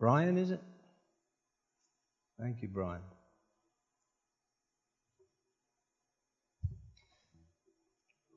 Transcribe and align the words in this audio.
Brian, 0.00 0.38
is 0.38 0.50
it? 0.50 0.60
Thank 2.40 2.62
you, 2.62 2.68
Brian. 2.68 3.02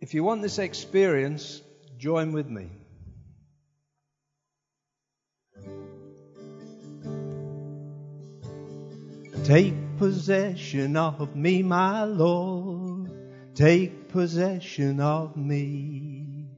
If 0.01 0.13
you 0.13 0.25
want 0.25 0.41
this 0.41 0.59
experience, 0.59 1.61
join 1.97 2.33
with 2.33 2.49
me. 2.49 2.69
Take 9.45 9.73
possession 9.97 10.97
of 10.97 11.33
me, 11.33 11.63
my 11.63 12.03
Lord. 12.03 13.09
Take 13.55 14.09
possession 14.09 14.99
of 14.99 15.37
me. 15.37 16.49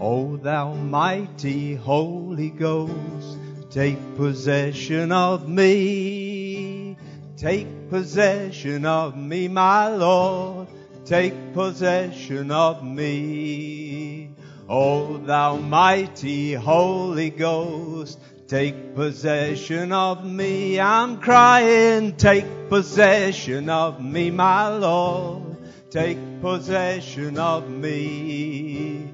O 0.00 0.36
thou 0.36 0.74
mighty 0.74 1.76
Holy 1.76 2.50
Ghost, 2.50 3.38
take 3.74 3.98
possession 4.14 5.10
of 5.10 5.48
me. 5.48 6.96
Take 7.36 7.90
possession 7.90 8.86
of 8.86 9.16
me, 9.16 9.48
my 9.48 9.88
Lord. 9.88 10.68
Take 11.04 11.52
possession 11.52 12.52
of 12.52 12.84
me. 12.84 14.30
O 14.68 15.16
thou 15.16 15.56
mighty 15.56 16.54
Holy 16.54 17.30
Ghost, 17.30 18.20
take 18.46 18.94
possession 18.94 19.90
of 19.90 20.24
me. 20.24 20.78
I'm 20.78 21.20
crying, 21.20 22.16
take 22.16 22.46
possession 22.68 23.68
of 23.68 24.00
me, 24.00 24.30
my 24.30 24.68
Lord. 24.68 25.56
Take 25.90 26.18
possession 26.40 27.38
of 27.38 27.68
me. 27.68 29.10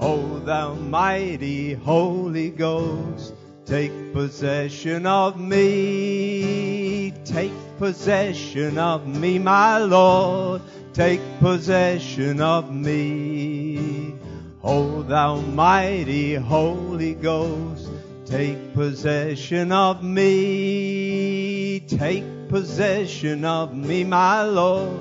O 0.00 0.40
thou 0.40 0.74
mighty 0.74 1.74
Holy 1.74 2.50
Ghost, 2.50 3.34
take 3.66 4.12
possession 4.12 5.06
of 5.06 5.38
me. 5.40 7.12
Take 7.24 7.52
possession 7.78 8.78
of 8.78 9.06
me, 9.06 9.38
my 9.38 9.78
Lord. 9.78 10.62
Take 10.92 11.20
possession 11.38 12.40
of 12.40 12.74
me. 12.74 14.14
O 14.62 15.02
thou 15.02 15.36
mighty 15.36 16.34
Holy 16.34 17.14
Ghost, 17.14 17.88
take 18.26 18.74
possession 18.74 19.72
of 19.72 20.02
me. 20.02 21.80
Take 21.80 22.24
possession 22.48 23.44
of 23.46 23.74
me, 23.74 24.04
my 24.04 24.42
Lord. 24.42 25.00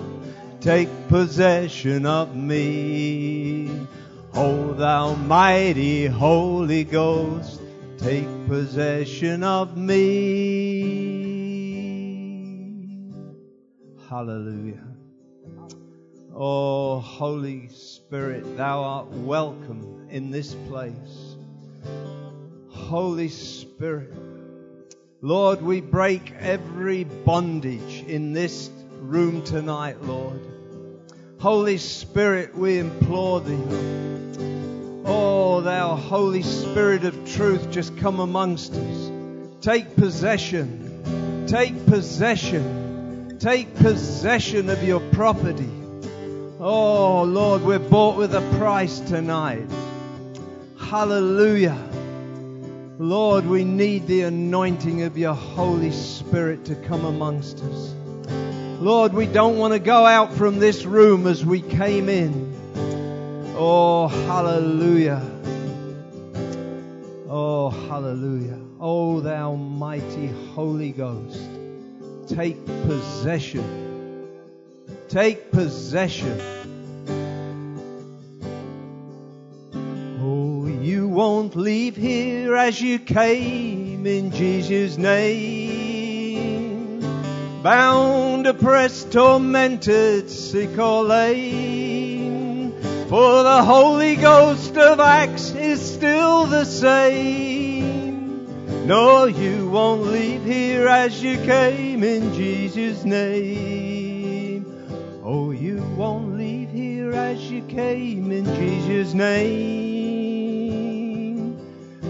Take 0.61 0.89
possession 1.09 2.05
of 2.05 2.35
me. 2.35 3.69
O 4.33 4.73
thou 4.73 5.15
mighty 5.15 6.05
Holy 6.05 6.83
Ghost, 6.85 7.59
take 7.99 8.25
possession 8.47 9.43
of 9.43 9.75
me. 9.75 9.99
Hallelujah. 14.09 14.87
Oh, 16.33 16.99
Holy 16.99 17.67
Spirit, 17.67 18.55
thou 18.55 18.83
art 18.83 19.09
welcome 19.09 20.07
in 20.09 20.31
this 20.31 20.55
place. 20.69 21.35
Holy 22.69 23.27
Spirit, 23.27 24.13
Lord, 25.21 25.61
we 25.61 25.81
break 25.81 26.31
every 26.39 27.03
bondage 27.03 28.03
in 28.07 28.31
this 28.31 28.69
room 29.01 29.43
tonight, 29.43 30.01
Lord. 30.01 30.39
Holy 31.39 31.77
Spirit, 31.77 32.55
we 32.55 32.79
implore 32.79 33.41
thee. 33.41 34.78
Oh, 35.11 35.61
thou 35.61 35.95
Holy 35.95 36.43
Spirit 36.43 37.03
of 37.03 37.27
truth, 37.33 37.71
just 37.71 37.97
come 37.97 38.19
amongst 38.19 38.73
us. 38.73 39.11
Take 39.59 39.95
possession. 39.95 41.45
Take 41.47 41.87
possession. 41.87 43.39
Take 43.39 43.73
possession 43.73 44.69
of 44.69 44.83
your 44.83 44.99
property. 44.99 45.71
Oh, 46.59 47.23
Lord, 47.23 47.63
we're 47.63 47.79
bought 47.79 48.17
with 48.17 48.35
a 48.35 48.57
price 48.59 48.99
tonight. 48.99 49.67
Hallelujah. 50.77 51.89
Lord, 52.99 53.47
we 53.47 53.63
need 53.63 54.05
the 54.05 54.21
anointing 54.21 55.01
of 55.01 55.17
your 55.17 55.33
Holy 55.33 55.91
Spirit 55.91 56.65
to 56.65 56.75
come 56.75 57.05
amongst 57.05 57.63
us. 57.63 57.93
Lord, 58.79 59.13
we 59.13 59.25
don't 59.25 59.57
want 59.57 59.73
to 59.73 59.79
go 59.79 60.05
out 60.05 60.33
from 60.33 60.59
this 60.59 60.85
room 60.85 61.25
as 61.25 61.43
we 61.43 61.61
came 61.61 62.09
in. 62.09 62.48
Oh, 63.61 64.07
hallelujah. 64.07 65.21
Oh, 67.27 67.69
hallelujah. 67.69 68.57
Oh, 68.79 69.19
thou 69.19 69.55
mighty 69.55 70.27
Holy 70.55 70.93
Ghost, 70.93 71.41
take 72.29 72.65
possession. 72.65 74.29
Take 75.09 75.51
possession. 75.51 76.39
Oh, 80.21 80.65
you 80.65 81.09
won't 81.09 81.57
leave 81.57 81.97
here 81.97 82.55
as 82.55 82.81
you 82.81 82.97
came 82.97 84.07
in 84.07 84.31
Jesus' 84.31 84.97
name. 84.97 87.01
Bound, 87.61 88.47
oppressed, 88.47 89.11
tormented, 89.11 90.29
sick 90.29 90.79
or 90.79 91.03
lame. 91.03 91.88
For 93.09 93.41
the 93.41 93.63
Holy 93.63 94.15
Ghost 94.17 94.77
of 94.77 94.99
Acts 94.99 95.49
is 95.55 95.81
still 95.95 96.45
the 96.45 96.63
same. 96.63 98.45
No, 98.85 99.25
you 99.25 99.67
won't 99.67 100.03
leave 100.03 100.43
here 100.43 100.87
as 100.87 101.23
you 101.23 101.37
came 101.37 102.03
in 102.03 102.35
Jesus' 102.35 103.03
name. 103.03 104.63
Oh, 105.23 105.49
you 105.49 105.81
won't 105.97 106.37
leave 106.37 106.69
here 106.69 107.13
as 107.13 107.49
you 107.49 107.63
came 107.63 108.31
in 108.31 108.45
Jesus' 108.45 109.15
name. 109.15 110.29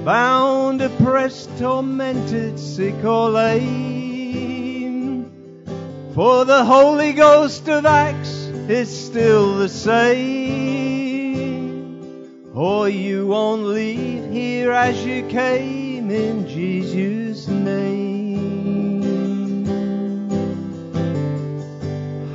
Bound, 0.04 0.82
oppressed, 0.82 1.50
tormented, 1.60 2.60
sick 2.60 3.06
or 3.06 3.30
lame. 3.30 4.52
For 6.14 6.44
the 6.44 6.66
Holy 6.66 7.14
Ghost 7.14 7.70
of 7.70 7.86
Acts 7.86 8.48
is 8.68 8.90
still 8.90 9.60
the 9.60 9.70
same. 9.70 10.69
Oh, 12.62 12.84
you 12.84 13.26
won't 13.26 13.64
leave 13.64 14.30
here 14.34 14.74
as 14.74 15.06
you 15.06 15.26
came 15.30 16.12
in 16.12 16.46
Jesus' 16.46 17.48
name. 17.48 19.64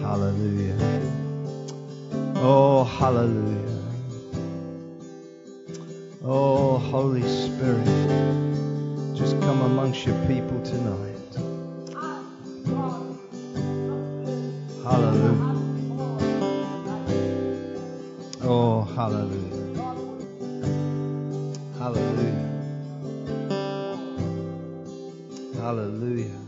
Hallelujah. 0.01 1.13
Oh, 2.37 2.85
hallelujah. 2.85 3.83
Oh, 6.25 6.79
Holy 6.79 7.21
Spirit, 7.21 7.85
just 9.15 9.39
come 9.43 9.61
amongst 9.61 10.07
your 10.07 10.17
people 10.27 10.59
tonight. 10.63 11.37
Hallelujah. 14.85 15.61
Oh, 18.41 18.85
hallelujah. 18.97 19.94
Hallelujah. 21.85 22.65
Hallelujah. 25.55 26.44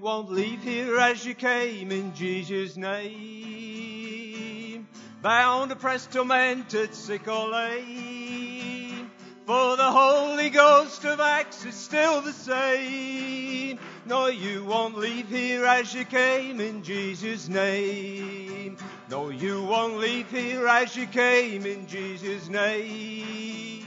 Won't 0.00 0.30
leave 0.30 0.62
here 0.62 0.98
as 0.98 1.24
you 1.26 1.34
came 1.34 1.90
in 1.92 2.14
Jesus' 2.14 2.76
name. 2.76 4.08
Bound, 5.20 5.72
oppressed, 5.72 6.12
tormented, 6.12 6.94
sick 6.94 7.28
or 7.28 7.48
lame. 7.48 9.10
For 9.46 9.76
the 9.76 9.90
Holy 9.90 10.50
Ghost 10.50 11.04
of 11.04 11.20
Acts 11.20 11.64
is 11.64 11.74
still 11.74 12.20
the 12.22 12.32
same. 12.32 13.78
No, 14.06 14.28
you 14.28 14.64
won't 14.64 14.96
leave 14.96 15.28
here 15.28 15.64
as 15.64 15.92
you 15.92 16.04
came 16.04 16.60
in 16.60 16.82
Jesus' 16.82 17.48
name. 17.48 18.76
No, 19.10 19.28
you 19.28 19.62
won't 19.62 19.98
leave 19.98 20.30
here 20.30 20.66
as 20.66 20.96
you 20.96 21.06
came 21.06 21.66
in 21.66 21.86
Jesus' 21.86 22.48
name. 22.48 23.86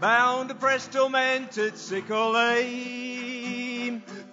Bound, 0.00 0.50
oppressed, 0.50 0.92
tormented, 0.92 1.76
sick 1.76 2.10
or 2.10 2.32
lame. 2.32 3.05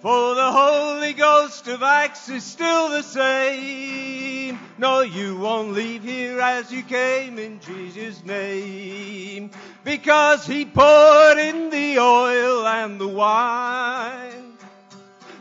For 0.04 0.34
the 0.34 0.52
Holy 0.52 1.14
Ghost 1.14 1.66
of 1.66 1.82
Acts 1.82 2.28
is 2.28 2.44
still 2.44 2.90
the 2.90 3.00
same. 3.00 4.60
No, 4.76 5.00
you 5.00 5.38
won't 5.38 5.72
leave 5.72 6.04
here 6.04 6.42
as 6.42 6.70
you 6.70 6.82
came 6.82 7.38
in 7.38 7.58
Jesus' 7.60 8.22
name. 8.22 9.50
Because 9.82 10.46
He 10.46 10.66
poured 10.66 11.38
in 11.38 11.70
the 11.70 11.98
oil 12.00 12.66
and 12.66 13.00
the 13.00 13.08
wine 13.08 14.43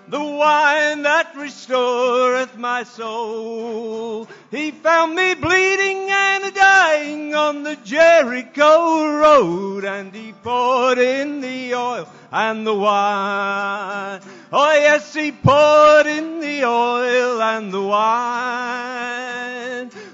the 0.07 0.23
wine 0.23 1.03
that 1.03 1.33
restoreth 1.35 2.57
my 2.57 2.83
soul. 2.83 4.27
He 4.51 4.71
found 4.71 5.15
me 5.15 5.33
bleeding 5.33 6.09
and 6.09 6.53
dying 6.53 7.35
on 7.35 7.63
the 7.63 7.75
Jericho 7.77 9.17
road, 9.17 9.85
and 9.85 10.13
he 10.13 10.33
poured 10.43 10.97
in 10.97 11.41
the 11.41 11.75
oil 11.75 12.07
and 12.31 12.67
the 12.67 12.73
wine. 12.73 14.21
Oh 14.51 14.73
yes, 14.73 15.13
he 15.13 15.31
poured 15.31 16.07
in 16.07 16.39
the 16.39 16.65
oil 16.65 17.41
and 17.41 17.71
the 17.71 17.81
wine 17.81 19.22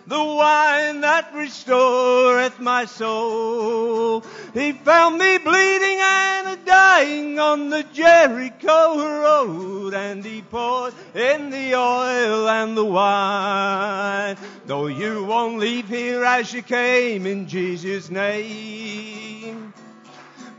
the 0.10 0.24
wine 0.24 1.02
that 1.02 1.32
restoreth 1.36 2.60
my 2.60 2.86
soul. 2.86 4.22
He 4.56 4.72
found 4.72 5.20
me 5.20 5.38
bleeding 5.38 6.00
and 6.02 6.48
a 6.48 6.56
dying 6.66 7.40
on 7.40 7.70
the 7.70 7.84
Jericho 7.94 8.98
road, 8.98 9.94
and 9.94 10.26
he 10.26 10.42
poured 10.42 10.96
in 11.14 11.52
the 11.52 11.76
oil 11.76 12.50
and 12.50 12.76
the 12.76 12.84
wine. 12.84 14.36
Though 14.66 14.88
you 14.88 15.26
won't 15.26 15.60
leave 15.60 15.88
here 15.88 16.24
as 16.24 16.52
you 16.54 16.64
came 16.64 17.28
in 17.28 17.48
Jesus' 17.48 18.10
name. 18.10 19.76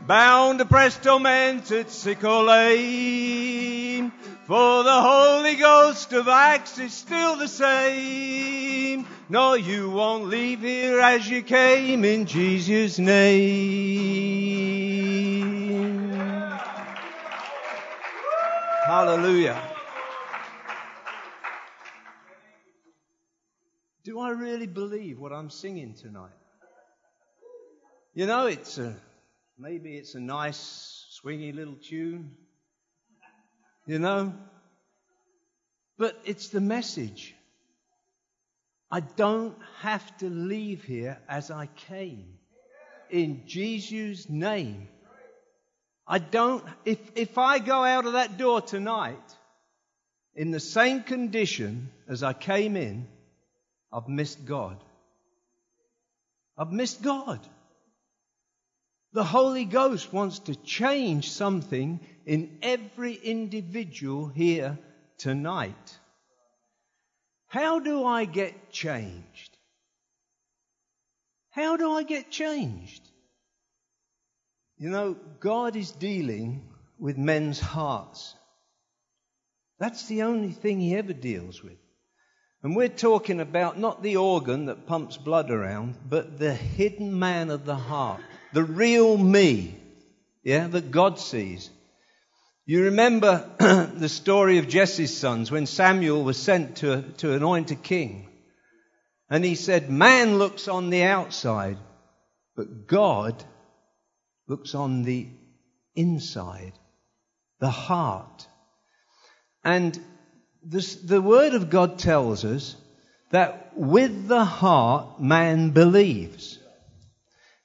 Bound, 0.07 0.61
oppressed, 0.61 1.03
tormented, 1.03 1.89
sick 1.89 2.23
or 2.23 2.43
lame. 2.43 4.13
For 4.51 4.83
the 4.83 5.01
Holy 5.01 5.55
Ghost 5.55 6.11
of 6.11 6.27
Acts 6.27 6.77
is 6.77 6.91
still 6.91 7.37
the 7.37 7.47
same. 7.47 9.07
No, 9.29 9.53
you 9.53 9.89
won't 9.89 10.25
leave 10.25 10.59
here 10.59 10.99
as 10.99 11.25
you 11.29 11.41
came 11.41 12.03
in 12.03 12.25
Jesus' 12.25 12.99
name. 12.99 14.11
Hallelujah. 18.85 19.57
Do 24.03 24.19
I 24.19 24.31
really 24.31 24.67
believe 24.67 25.17
what 25.17 25.31
I'm 25.31 25.49
singing 25.49 25.93
tonight? 25.93 26.35
You 28.13 28.25
know, 28.25 28.47
it's 28.47 28.77
a, 28.77 28.97
maybe 29.57 29.95
it's 29.95 30.15
a 30.15 30.19
nice, 30.19 31.05
swingy 31.23 31.55
little 31.55 31.77
tune 31.77 32.35
you 33.85 33.99
know? 33.99 34.33
But 35.97 36.19
it's 36.25 36.49
the 36.49 36.61
message. 36.61 37.35
I 38.89 38.99
don't 38.99 39.55
have 39.79 40.17
to 40.17 40.29
leave 40.29 40.83
here 40.83 41.17
as 41.29 41.51
I 41.51 41.67
came. 41.87 42.37
In 43.09 43.43
Jesus' 43.45 44.29
name. 44.29 44.87
I 46.07 46.19
don't, 46.19 46.63
if, 46.83 46.99
if 47.15 47.37
I 47.37 47.59
go 47.59 47.83
out 47.83 48.05
of 48.05 48.13
that 48.13 48.37
door 48.37 48.61
tonight 48.61 49.37
in 50.35 50.51
the 50.51 50.59
same 50.59 51.03
condition 51.03 51.89
as 52.07 52.23
I 52.23 52.33
came 52.33 52.75
in, 52.75 53.07
I've 53.93 54.07
missed 54.07 54.45
God. 54.45 54.83
I've 56.57 56.71
missed 56.71 57.01
God. 57.01 57.39
The 59.13 59.23
Holy 59.23 59.65
Ghost 59.65 60.13
wants 60.13 60.39
to 60.39 60.55
change 60.55 61.31
something 61.31 61.99
in 62.25 62.59
every 62.61 63.13
individual 63.13 64.27
here 64.27 64.79
tonight. 65.17 65.99
How 67.47 67.79
do 67.79 68.05
I 68.05 68.23
get 68.25 68.71
changed? 68.71 69.57
How 71.49 71.75
do 71.75 71.91
I 71.91 72.03
get 72.03 72.31
changed? 72.31 73.01
You 74.77 74.89
know, 74.89 75.17
God 75.41 75.75
is 75.75 75.91
dealing 75.91 76.69
with 76.97 77.17
men's 77.17 77.59
hearts. 77.59 78.33
That's 79.77 80.07
the 80.07 80.21
only 80.23 80.51
thing 80.51 80.79
He 80.79 80.95
ever 80.95 81.13
deals 81.13 81.61
with. 81.61 81.77
And 82.63 82.75
we're 82.75 82.87
talking 82.87 83.39
about 83.39 83.77
not 83.77 84.01
the 84.03 84.17
organ 84.17 84.67
that 84.67 84.85
pumps 84.85 85.17
blood 85.17 85.51
around, 85.51 85.97
but 86.07 86.37
the 86.37 86.53
hidden 86.53 87.17
man 87.17 87.49
of 87.49 87.65
the 87.65 87.75
heart, 87.75 88.21
the 88.53 88.63
real 88.63 89.17
me, 89.17 89.75
yeah, 90.43 90.67
that 90.67 90.91
God 90.91 91.19
sees. 91.19 91.69
You 92.65 92.85
remember 92.85 93.49
the 93.59 94.09
story 94.09 94.57
of 94.57 94.67
Jesse's 94.67 95.15
sons 95.15 95.51
when 95.51 95.65
Samuel 95.65 96.23
was 96.23 96.37
sent 96.37 96.77
to, 96.77 97.03
to 97.17 97.33
anoint 97.33 97.71
a 97.71 97.75
king. 97.75 98.29
And 99.29 99.43
he 99.43 99.55
said, 99.55 99.89
Man 99.89 100.37
looks 100.37 100.67
on 100.67 100.89
the 100.89 101.03
outside, 101.03 101.77
but 102.55 102.87
God 102.87 103.43
looks 104.47 104.75
on 104.75 105.03
the 105.03 105.27
inside, 105.95 106.73
the 107.59 107.69
heart. 107.69 108.47
And 109.63 109.99
this, 110.63 110.95
the 110.95 111.21
Word 111.21 111.53
of 111.53 111.69
God 111.69 111.97
tells 111.97 112.45
us 112.45 112.75
that 113.31 113.71
with 113.75 114.27
the 114.27 114.43
heart 114.43 115.21
man 115.21 115.71
believes. 115.71 116.59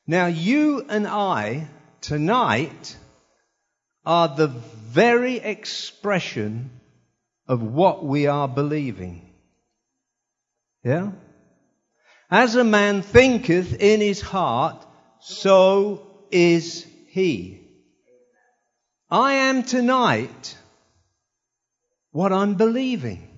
Now, 0.06 0.26
you 0.26 0.84
and 0.88 1.06
I 1.06 1.68
tonight 2.00 2.96
are 4.04 4.28
the 4.28 4.46
very 4.46 5.36
expression 5.38 6.70
of 7.48 7.62
what 7.62 8.04
we 8.04 8.28
are 8.28 8.46
believing. 8.46 9.34
Yeah? 10.84 11.10
As 12.30 12.54
a 12.54 12.64
man 12.64 13.02
thinketh 13.02 13.80
in 13.80 14.00
his 14.00 14.20
heart, 14.20 14.84
so 15.20 16.06
is 16.30 16.86
he. 17.08 17.62
I 19.10 19.34
am 19.34 19.62
tonight 19.64 20.56
what 22.12 22.32
I'm 22.32 22.54
believing. 22.54 23.28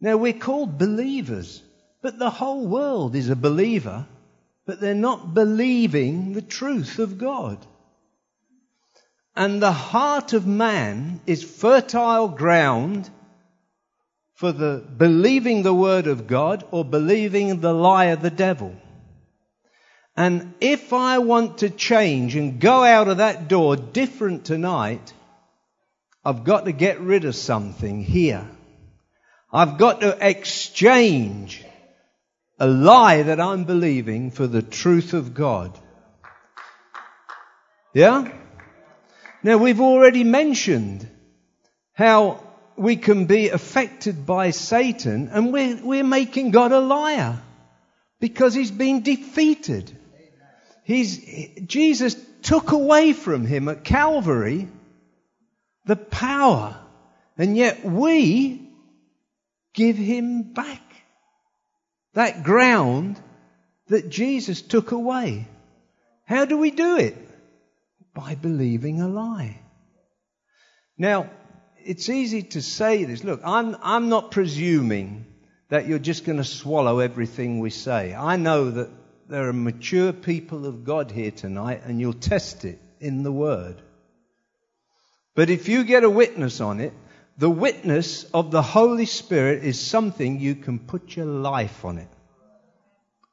Now 0.00 0.16
we're 0.16 0.32
called 0.32 0.78
believers, 0.78 1.62
but 2.02 2.18
the 2.18 2.30
whole 2.30 2.66
world 2.66 3.14
is 3.14 3.28
a 3.28 3.36
believer, 3.36 4.06
but 4.72 4.80
they're 4.80 4.94
not 4.94 5.34
believing 5.34 6.32
the 6.32 6.40
truth 6.40 6.98
of 6.98 7.18
God. 7.18 7.58
And 9.36 9.60
the 9.60 9.70
heart 9.70 10.32
of 10.32 10.46
man 10.46 11.20
is 11.26 11.44
fertile 11.44 12.28
ground 12.28 13.10
for 14.32 14.50
the 14.50 14.82
believing 14.96 15.62
the 15.62 15.74
word 15.74 16.06
of 16.06 16.26
God 16.26 16.64
or 16.70 16.86
believing 16.86 17.60
the 17.60 17.74
lie 17.74 18.06
of 18.16 18.22
the 18.22 18.30
devil. 18.30 18.74
And 20.16 20.54
if 20.62 20.94
I 20.94 21.18
want 21.18 21.58
to 21.58 21.68
change 21.68 22.34
and 22.34 22.58
go 22.58 22.82
out 22.82 23.08
of 23.08 23.18
that 23.18 23.48
door 23.48 23.76
different 23.76 24.46
tonight, 24.46 25.12
I've 26.24 26.44
got 26.44 26.64
to 26.64 26.72
get 26.72 26.98
rid 26.98 27.26
of 27.26 27.36
something 27.36 28.02
here. 28.02 28.48
I've 29.52 29.76
got 29.76 30.00
to 30.00 30.16
exchange 30.26 31.62
a 32.62 32.66
lie 32.68 33.24
that 33.24 33.40
I'm 33.40 33.64
believing 33.64 34.30
for 34.30 34.46
the 34.46 34.62
truth 34.62 35.14
of 35.14 35.34
God. 35.34 35.76
Yeah? 37.92 38.32
Now, 39.42 39.58
we've 39.58 39.80
already 39.80 40.22
mentioned 40.22 41.08
how 41.92 42.40
we 42.76 42.94
can 42.94 43.24
be 43.24 43.48
affected 43.48 44.24
by 44.24 44.50
Satan 44.50 45.28
and 45.32 45.52
we're, 45.52 45.84
we're 45.84 46.04
making 46.04 46.52
God 46.52 46.70
a 46.70 46.78
liar 46.78 47.42
because 48.20 48.54
he's 48.54 48.70
been 48.70 49.02
defeated. 49.02 49.90
He's, 50.84 51.18
Jesus 51.66 52.14
took 52.42 52.70
away 52.70 53.12
from 53.12 53.44
him 53.44 53.68
at 53.68 53.82
Calvary 53.82 54.68
the 55.84 55.96
power, 55.96 56.76
and 57.36 57.56
yet 57.56 57.84
we 57.84 58.70
give 59.74 59.96
him 59.96 60.52
back 60.52 60.91
that 62.14 62.42
ground 62.42 63.20
that 63.88 64.08
Jesus 64.08 64.62
took 64.62 64.92
away. 64.92 65.46
How 66.24 66.44
do 66.44 66.58
we 66.58 66.70
do 66.70 66.96
it? 66.98 67.16
by 68.14 68.34
believing 68.34 69.00
a 69.00 69.08
lie. 69.08 69.58
Now, 70.98 71.30
it's 71.84 72.08
easy 72.08 72.42
to 72.42 72.62
say 72.62 73.04
this. 73.04 73.24
Look, 73.24 73.40
I'm, 73.44 73.76
I'm 73.82 74.08
not 74.08 74.30
presuming 74.30 75.26
that 75.68 75.86
you're 75.86 75.98
just 75.98 76.24
going 76.24 76.38
to 76.38 76.44
swallow 76.44 76.98
everything 76.98 77.58
we 77.58 77.70
say. 77.70 78.14
I 78.14 78.36
know 78.36 78.70
that 78.70 78.90
there 79.28 79.48
are 79.48 79.54
mature 79.54 80.12
people 80.12 80.66
of 80.66 80.84
God 80.84 81.10
here 81.10 81.30
tonight, 81.30 81.82
and 81.84 81.98
you'll 81.98 82.12
test 82.12 82.64
it 82.64 82.78
in 83.00 83.22
the 83.22 83.32
Word. 83.32 83.80
But 85.34 85.48
if 85.48 85.68
you 85.68 85.84
get 85.84 86.04
a 86.04 86.10
witness 86.10 86.60
on 86.60 86.80
it, 86.80 86.92
the 87.38 87.50
witness 87.50 88.24
of 88.24 88.50
the 88.50 88.62
Holy 88.62 89.06
Spirit 89.06 89.64
is 89.64 89.80
something 89.80 90.40
you 90.40 90.54
can 90.54 90.78
put 90.78 91.16
your 91.16 91.26
life 91.26 91.84
on 91.84 91.98
it. 91.98 92.08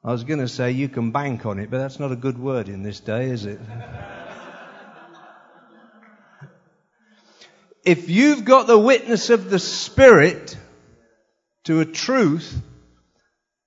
I 0.02 0.12
was 0.12 0.24
going 0.24 0.40
to 0.40 0.48
say 0.48 0.70
you 0.70 0.88
can 0.88 1.10
bank 1.10 1.44
on 1.44 1.58
it, 1.58 1.70
but 1.70 1.78
that's 1.78 2.00
not 2.00 2.10
a 2.10 2.16
good 2.16 2.38
word 2.38 2.68
in 2.68 2.82
this 2.82 3.00
day, 3.00 3.26
is 3.26 3.44
it? 3.44 3.60
if 7.84 8.08
you've 8.08 8.44
got 8.44 8.66
the 8.66 8.78
witness 8.78 9.28
of 9.28 9.50
the 9.50 9.58
Spirit 9.58 10.56
to 11.64 11.80
a 11.80 11.84
truth, 11.84 12.58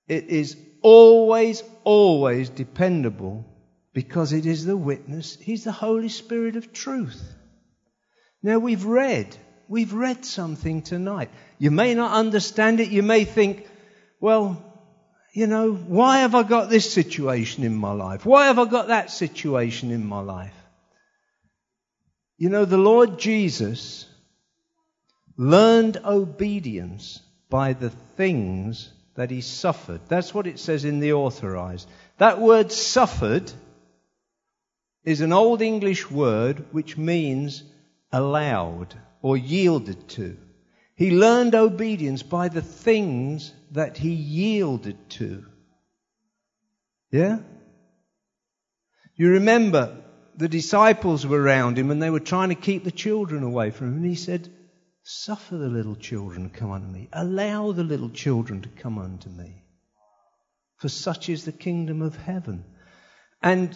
it 0.08 0.24
is 0.24 0.56
always, 0.82 1.62
always 1.84 2.50
dependable 2.50 3.46
because 3.92 4.32
it 4.32 4.44
is 4.44 4.64
the 4.64 4.76
witness. 4.76 5.38
He's 5.40 5.62
the 5.62 5.72
Holy 5.72 6.08
Spirit 6.08 6.56
of 6.56 6.72
truth. 6.72 7.22
Now 8.42 8.58
we've 8.58 8.84
read, 8.84 9.36
we've 9.68 9.92
read 9.92 10.24
something 10.24 10.82
tonight. 10.82 11.30
You 11.58 11.70
may 11.70 11.94
not 11.94 12.12
understand 12.12 12.80
it. 12.80 12.90
You 12.90 13.02
may 13.02 13.24
think, 13.24 13.68
well, 14.20 14.62
you 15.32 15.46
know, 15.46 15.72
why 15.72 16.18
have 16.18 16.34
I 16.34 16.42
got 16.44 16.70
this 16.70 16.92
situation 16.92 17.64
in 17.64 17.74
my 17.74 17.92
life? 17.92 18.24
Why 18.24 18.46
have 18.46 18.58
I 18.58 18.66
got 18.66 18.88
that 18.88 19.10
situation 19.10 19.90
in 19.90 20.06
my 20.06 20.20
life? 20.20 20.54
You 22.36 22.48
know, 22.48 22.64
the 22.64 22.78
Lord 22.78 23.18
Jesus 23.18 24.06
learned 25.36 25.98
obedience 26.04 27.20
by 27.48 27.72
the 27.72 27.90
things 27.90 28.90
that 29.14 29.30
he 29.30 29.40
suffered. 29.40 30.00
That's 30.08 30.34
what 30.34 30.46
it 30.46 30.58
says 30.58 30.84
in 30.84 31.00
the 31.00 31.12
authorized. 31.12 31.88
That 32.18 32.40
word 32.40 32.72
suffered 32.72 33.50
is 35.04 35.20
an 35.20 35.32
old 35.32 35.62
English 35.62 36.10
word 36.10 36.64
which 36.72 36.96
means 36.96 37.62
allowed 38.12 38.94
or 39.24 39.38
yielded 39.38 40.06
to. 40.06 40.36
He 40.96 41.10
learned 41.10 41.54
obedience 41.54 42.22
by 42.22 42.48
the 42.48 42.60
things 42.60 43.54
that 43.70 43.96
he 43.96 44.10
yielded 44.10 45.08
to. 45.12 45.46
Yeah? 47.10 47.38
You 49.16 49.30
remember 49.30 49.96
the 50.36 50.48
disciples 50.48 51.26
were 51.26 51.40
around 51.40 51.78
him 51.78 51.90
and 51.90 52.02
they 52.02 52.10
were 52.10 52.20
trying 52.20 52.50
to 52.50 52.54
keep 52.54 52.84
the 52.84 52.90
children 52.90 53.42
away 53.44 53.70
from 53.70 53.88
him. 53.88 53.96
And 54.02 54.04
he 54.04 54.14
said, 54.14 54.46
Suffer 55.04 55.56
the 55.56 55.68
little 55.68 55.96
children 55.96 56.50
to 56.50 56.58
come 56.58 56.72
unto 56.72 56.86
me. 56.86 57.08
Allow 57.10 57.72
the 57.72 57.82
little 57.82 58.10
children 58.10 58.60
to 58.60 58.68
come 58.68 58.98
unto 58.98 59.30
me. 59.30 59.62
For 60.76 60.90
such 60.90 61.30
is 61.30 61.46
the 61.46 61.52
kingdom 61.52 62.02
of 62.02 62.14
heaven. 62.14 62.66
And 63.42 63.74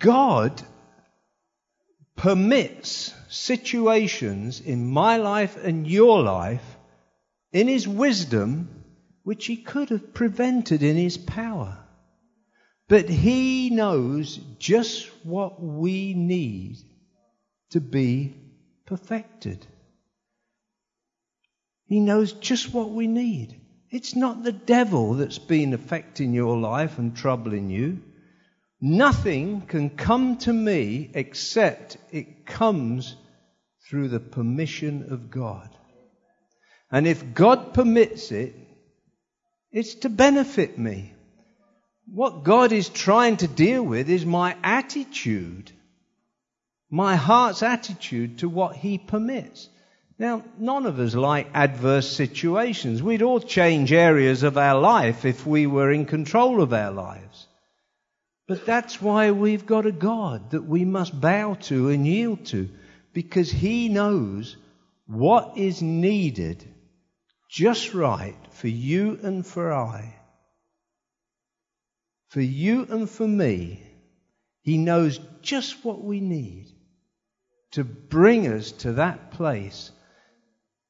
God 0.00 0.60
permits 2.20 3.14
situations 3.30 4.60
in 4.60 4.86
my 4.86 5.16
life 5.16 5.56
and 5.56 5.86
your 5.86 6.22
life 6.22 6.76
in 7.50 7.66
His 7.66 7.88
wisdom 7.88 8.68
which 9.22 9.46
He 9.46 9.56
could 9.56 9.88
have 9.88 10.12
prevented 10.12 10.82
in 10.82 10.96
His 10.96 11.16
power. 11.16 11.78
But 12.88 13.08
He 13.08 13.70
knows 13.70 14.38
just 14.58 15.08
what 15.24 15.62
we 15.62 16.12
need 16.12 16.76
to 17.70 17.80
be 17.80 18.34
perfected. 18.84 19.66
He 21.86 22.00
knows 22.00 22.34
just 22.34 22.74
what 22.74 22.90
we 22.90 23.06
need. 23.06 23.58
It's 23.90 24.14
not 24.14 24.42
the 24.42 24.52
devil 24.52 25.14
that's 25.14 25.38
been 25.38 25.72
affecting 25.72 26.34
your 26.34 26.58
life 26.58 26.98
and 26.98 27.16
troubling 27.16 27.70
you. 27.70 28.02
Nothing 28.80 29.62
can 29.62 29.90
come 29.90 30.38
to 30.38 30.52
me 30.52 31.10
except 31.12 31.98
it 32.12 32.46
comes 32.46 33.14
through 33.88 34.08
the 34.08 34.20
permission 34.20 35.12
of 35.12 35.30
God. 35.30 35.68
And 36.90 37.06
if 37.06 37.34
God 37.34 37.74
permits 37.74 38.32
it, 38.32 38.54
it's 39.70 39.96
to 39.96 40.08
benefit 40.08 40.78
me. 40.78 41.12
What 42.06 42.42
God 42.42 42.72
is 42.72 42.88
trying 42.88 43.36
to 43.38 43.48
deal 43.48 43.82
with 43.82 44.08
is 44.08 44.24
my 44.24 44.56
attitude, 44.64 45.70
my 46.90 47.16
heart's 47.16 47.62
attitude 47.62 48.38
to 48.38 48.48
what 48.48 48.74
He 48.76 48.96
permits. 48.98 49.68
Now, 50.18 50.42
none 50.58 50.86
of 50.86 50.98
us 50.98 51.14
like 51.14 51.48
adverse 51.54 52.10
situations. 52.10 53.02
We'd 53.02 53.22
all 53.22 53.40
change 53.40 53.92
areas 53.92 54.42
of 54.42 54.58
our 54.58 54.80
life 54.80 55.24
if 55.24 55.46
we 55.46 55.66
were 55.66 55.92
in 55.92 56.06
control 56.06 56.62
of 56.62 56.72
our 56.72 56.90
lives. 56.90 57.46
But 58.50 58.66
that's 58.66 59.00
why 59.00 59.30
we've 59.30 59.64
got 59.64 59.86
a 59.86 59.92
God 59.92 60.50
that 60.50 60.64
we 60.64 60.84
must 60.84 61.20
bow 61.20 61.54
to 61.68 61.90
and 61.90 62.04
yield 62.04 62.46
to, 62.46 62.68
because 63.12 63.48
He 63.48 63.88
knows 63.88 64.56
what 65.06 65.56
is 65.56 65.82
needed 65.82 66.66
just 67.48 67.94
right 67.94 68.34
for 68.50 68.66
you 68.66 69.20
and 69.22 69.46
for 69.46 69.72
I. 69.72 70.16
For 72.30 72.40
you 72.40 72.88
and 72.90 73.08
for 73.08 73.28
me, 73.28 73.84
He 74.62 74.78
knows 74.78 75.20
just 75.42 75.84
what 75.84 76.02
we 76.02 76.18
need 76.18 76.72
to 77.70 77.84
bring 77.84 78.48
us 78.48 78.72
to 78.82 78.94
that 78.94 79.30
place. 79.30 79.92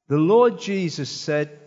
The 0.07 0.17
Lord 0.17 0.59
Jesus 0.59 1.11
said, 1.11 1.59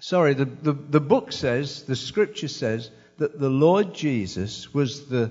sorry, 0.00 0.32
the, 0.32 0.46
the, 0.46 0.72
the 0.72 1.00
book 1.00 1.32
says, 1.32 1.82
the 1.82 1.96
scripture 1.96 2.48
says, 2.48 2.90
that 3.18 3.38
the 3.38 3.50
Lord 3.50 3.94
Jesus 3.94 4.72
was 4.74 5.08
the 5.08 5.30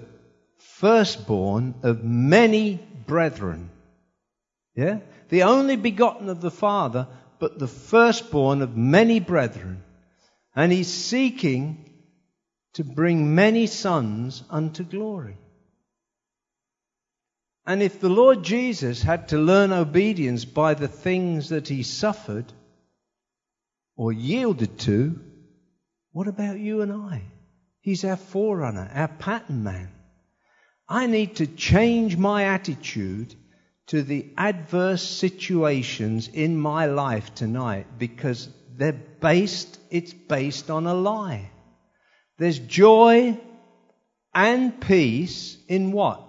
firstborn 0.58 1.76
of 1.84 2.04
many 2.04 2.80
brethren. 3.06 3.70
Yeah? 4.76 5.00
The 5.30 5.44
only 5.44 5.76
begotten 5.76 6.30
of 6.30 6.42
the 6.42 6.52
Father, 6.52 7.08
but 7.40 7.60
the 7.60 7.68
firstborn 7.68 8.62
of 8.62 8.76
many 8.76 9.20
brethren. 9.20 9.84
And 10.56 10.72
he's 10.72 10.92
seeking 10.92 11.90
to 12.74 12.84
bring 12.84 13.36
many 13.36 13.68
sons 13.68 14.44
unto 14.50 14.84
glory. 14.84 15.38
And 17.66 17.82
if 17.82 18.00
the 18.00 18.10
Lord 18.10 18.44
Jesus 18.44 19.02
had 19.02 19.30
to 19.30 19.38
learn 19.38 19.74
obedience 19.74 20.46
by 20.46 20.76
the 20.76 20.88
things 20.88 21.50
that 21.50 21.68
he 21.68 21.84
suffered 21.84 22.46
or 23.96 24.12
yielded 24.12 24.78
to, 24.80 25.20
what 26.12 26.28
about 26.28 26.60
you 26.60 26.82
and 26.82 26.92
I? 26.92 27.24
He's 27.86 28.04
our 28.04 28.16
forerunner, 28.16 28.90
our 28.96 29.08
pattern 29.08 29.64
man. 29.64 29.90
I 30.90 31.06
need 31.06 31.36
to 31.36 31.46
change 31.46 32.18
my 32.18 32.46
attitude 32.46 33.36
to 33.90 34.02
the 34.02 34.34
adverse 34.36 35.04
situations 35.04 36.28
in 36.28 36.58
my 36.58 36.88
life 36.88 37.36
tonight 37.36 37.86
because 38.00 38.50
they're 38.76 38.92
based, 38.92 39.80
it's 39.92 40.14
based 40.14 40.72
on 40.72 40.88
a 40.88 40.96
lie. 40.96 41.52
There's 42.40 42.58
joy 42.58 43.40
and 44.34 44.82
peace 44.82 45.56
in 45.68 45.92
what? 45.92 46.24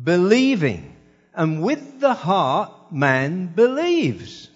Believing. 0.00 0.94
And 1.34 1.60
with 1.60 1.98
the 1.98 2.14
heart, 2.14 2.92
man 2.92 3.48
believes. 3.48 4.47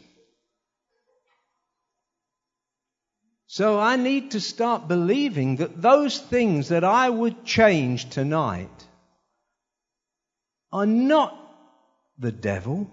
So 3.52 3.78
I 3.78 3.96
need 3.96 4.30
to 4.30 4.40
start 4.40 4.88
believing 4.88 5.56
that 5.56 5.82
those 5.82 6.18
things 6.18 6.70
that 6.70 6.84
I 6.84 7.10
would 7.10 7.44
change 7.44 8.08
tonight 8.08 8.86
are 10.72 10.86
not 10.86 11.36
the 12.18 12.32
devil, 12.32 12.90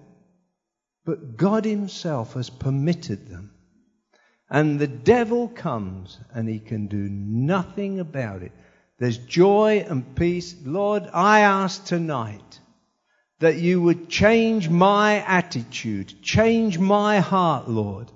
but 1.06 1.38
God 1.38 1.64
Himself 1.64 2.34
has 2.34 2.50
permitted 2.50 3.30
them. 3.30 3.52
And 4.50 4.78
the 4.78 4.88
devil 4.88 5.48
comes 5.48 6.20
and 6.34 6.50
he 6.50 6.60
can 6.60 6.88
do 6.88 7.08
nothing 7.08 8.02
about 8.02 8.44
it. 8.44 8.52
There's 8.98 9.18
joy 9.18 9.86
and 9.88 10.14
peace. 10.14 10.54
Lord, 10.66 11.10
I 11.14 11.40
ask 11.40 11.86
tonight 11.86 12.60
that 13.40 13.60
you 13.60 13.82
would 13.82 14.10
change 14.10 14.68
my 14.68 15.24
attitude, 15.26 16.22
change 16.22 16.78
my 16.78 17.20
heart, 17.22 17.70
Lord, 17.70 18.12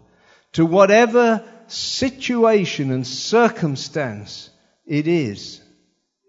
to 0.52 0.66
whatever 0.66 1.42
situation 1.72 2.92
and 2.92 3.06
circumstance 3.06 4.50
it 4.86 5.08
is 5.08 5.62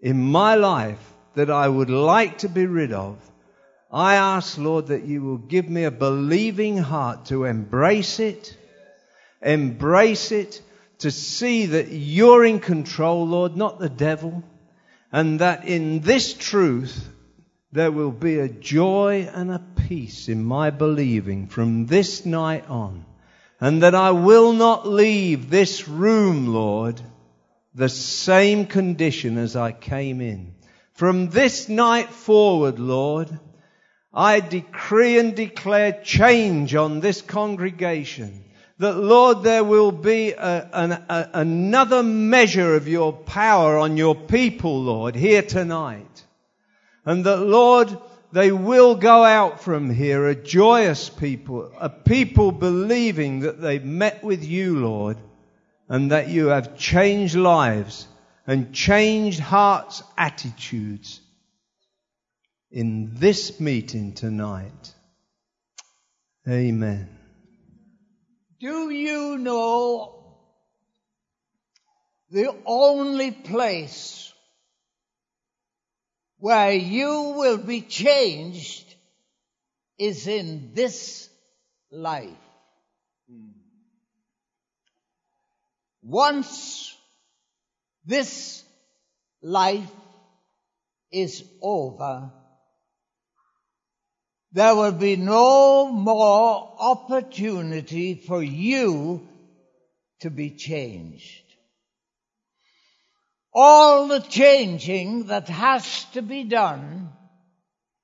in 0.01 0.21
my 0.21 0.55
life 0.55 1.13
that 1.35 1.49
I 1.49 1.67
would 1.67 1.89
like 1.89 2.39
to 2.39 2.49
be 2.49 2.65
rid 2.65 2.93
of, 2.93 3.17
I 3.91 4.15
ask, 4.15 4.57
Lord, 4.57 4.87
that 4.87 5.05
you 5.05 5.21
will 5.21 5.37
give 5.37 5.69
me 5.69 5.83
a 5.83 5.91
believing 5.91 6.77
heart 6.77 7.25
to 7.25 7.45
embrace 7.45 8.19
it, 8.19 8.57
embrace 9.41 10.31
it, 10.31 10.61
to 10.99 11.11
see 11.11 11.67
that 11.67 11.89
you're 11.89 12.45
in 12.45 12.59
control, 12.59 13.27
Lord, 13.27 13.55
not 13.55 13.79
the 13.79 13.89
devil, 13.89 14.43
and 15.11 15.39
that 15.39 15.65
in 15.65 15.99
this 15.99 16.33
truth, 16.33 17.09
there 17.71 17.91
will 17.91 18.11
be 18.11 18.39
a 18.39 18.47
joy 18.47 19.29
and 19.33 19.51
a 19.51 19.63
peace 19.87 20.29
in 20.29 20.43
my 20.43 20.69
believing 20.69 21.47
from 21.47 21.85
this 21.85 22.25
night 22.25 22.69
on, 22.69 23.05
and 23.59 23.83
that 23.83 23.95
I 23.95 24.11
will 24.11 24.53
not 24.53 24.87
leave 24.87 25.49
this 25.49 25.87
room, 25.87 26.47
Lord, 26.47 27.01
the 27.73 27.89
same 27.89 28.65
condition 28.65 29.37
as 29.37 29.55
I 29.55 29.71
came 29.71 30.21
in. 30.21 30.55
From 30.93 31.29
this 31.29 31.67
night 31.67 32.09
forward, 32.09 32.79
Lord, 32.79 33.39
I 34.13 34.39
decree 34.39 35.19
and 35.19 35.35
declare 35.35 35.99
change 36.03 36.73
on 36.73 37.01
this 37.01 37.21
congregation. 37.21 38.45
That 38.79 38.97
Lord, 38.97 39.43
there 39.43 39.63
will 39.63 39.91
be 39.91 40.31
a, 40.31 40.69
an, 40.73 40.91
a, 40.91 41.29
another 41.33 42.03
measure 42.03 42.75
of 42.75 42.87
your 42.87 43.11
power 43.11 43.77
on 43.77 43.97
your 43.97 44.15
people, 44.15 44.81
Lord, 44.81 45.15
here 45.15 45.41
tonight. 45.41 46.23
And 47.05 47.25
that 47.25 47.41
Lord, 47.41 47.97
they 48.35 48.51
will 48.51 48.95
go 48.95 49.23
out 49.23 49.61
from 49.61 49.89
here 49.89 50.27
a 50.27 50.35
joyous 50.35 51.07
people, 51.07 51.71
a 51.79 51.89
people 51.89 52.51
believing 52.51 53.39
that 53.39 53.61
they've 53.61 53.85
met 53.85 54.25
with 54.25 54.43
you, 54.43 54.77
Lord, 54.77 55.17
and 55.87 56.11
that 56.11 56.27
you 56.27 56.47
have 56.47 56.77
changed 56.77 57.35
lives 57.35 58.05
and 58.45 58.73
changed 58.73 59.39
hearts' 59.39 60.03
attitudes 60.17 61.21
in 62.69 63.11
this 63.13 63.57
meeting 63.61 64.11
tonight. 64.15 64.93
Amen. 66.45 67.07
Do 68.59 68.89
you 68.89 69.37
know 69.37 70.41
the 72.31 72.53
only 72.65 73.31
place 73.31 74.33
where 76.45 76.73
you 76.73 77.33
will 77.35 77.57
be 77.57 77.81
changed 77.81 78.93
is 79.97 80.27
in 80.27 80.75
this 80.75 81.27
life? 81.89 82.45
Once 86.03 86.95
this 88.05 88.63
life 89.41 89.89
is 91.11 91.43
over, 91.63 92.31
there 94.51 94.75
will 94.75 94.91
be 94.91 95.15
no 95.15 95.91
more 95.91 96.75
opportunity 96.79 98.13
for 98.13 98.43
you 98.43 99.27
to 100.19 100.29
be 100.29 100.51
changed. 100.51 101.44
All 103.57 104.09
the 104.09 104.19
changing 104.19 105.27
that 105.27 105.47
has 105.47 106.03
to 106.11 106.21
be 106.21 106.43
done 106.43 107.09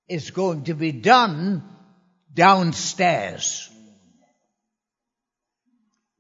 is 0.08 0.32
going 0.32 0.64
to 0.64 0.74
be 0.74 0.94
done 0.94 1.62
downstairs. 2.34 3.70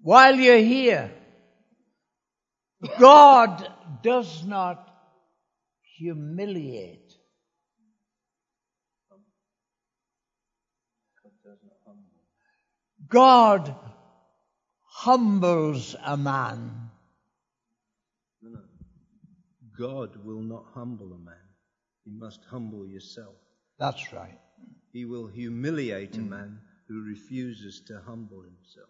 While 0.01 0.35
you're 0.35 0.57
here, 0.57 1.11
God 2.99 3.71
does 4.03 4.43
not 4.45 4.85
humiliate. 5.97 7.13
God 13.07 13.73
humbles 14.83 15.95
a 16.03 16.17
man. 16.17 16.90
God 19.81 20.15
will 20.23 20.41
not 20.41 20.65
humble 20.75 21.11
a 21.11 21.17
man. 21.17 21.47
You 22.05 22.13
must 22.19 22.39
humble 22.51 22.85
yourself. 22.85 23.33
That's 23.79 24.13
right. 24.13 24.37
He 24.93 25.05
will 25.05 25.25
humiliate 25.25 26.15
a 26.17 26.19
mm. 26.19 26.29
man 26.29 26.59
who 26.87 27.03
refuses 27.03 27.81
to 27.87 27.99
humble 28.05 28.43
himself. 28.43 28.89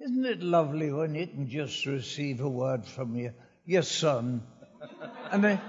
Isn't 0.00 0.24
it 0.24 0.42
lovely 0.42 0.90
when 0.90 1.14
you 1.14 1.28
can 1.28 1.48
just 1.48 1.86
receive 1.86 2.40
a 2.40 2.48
word 2.48 2.84
from 2.86 3.14
your, 3.14 3.34
your 3.64 3.82
son? 3.82 4.42
and 5.30 5.44
it, 5.44 5.60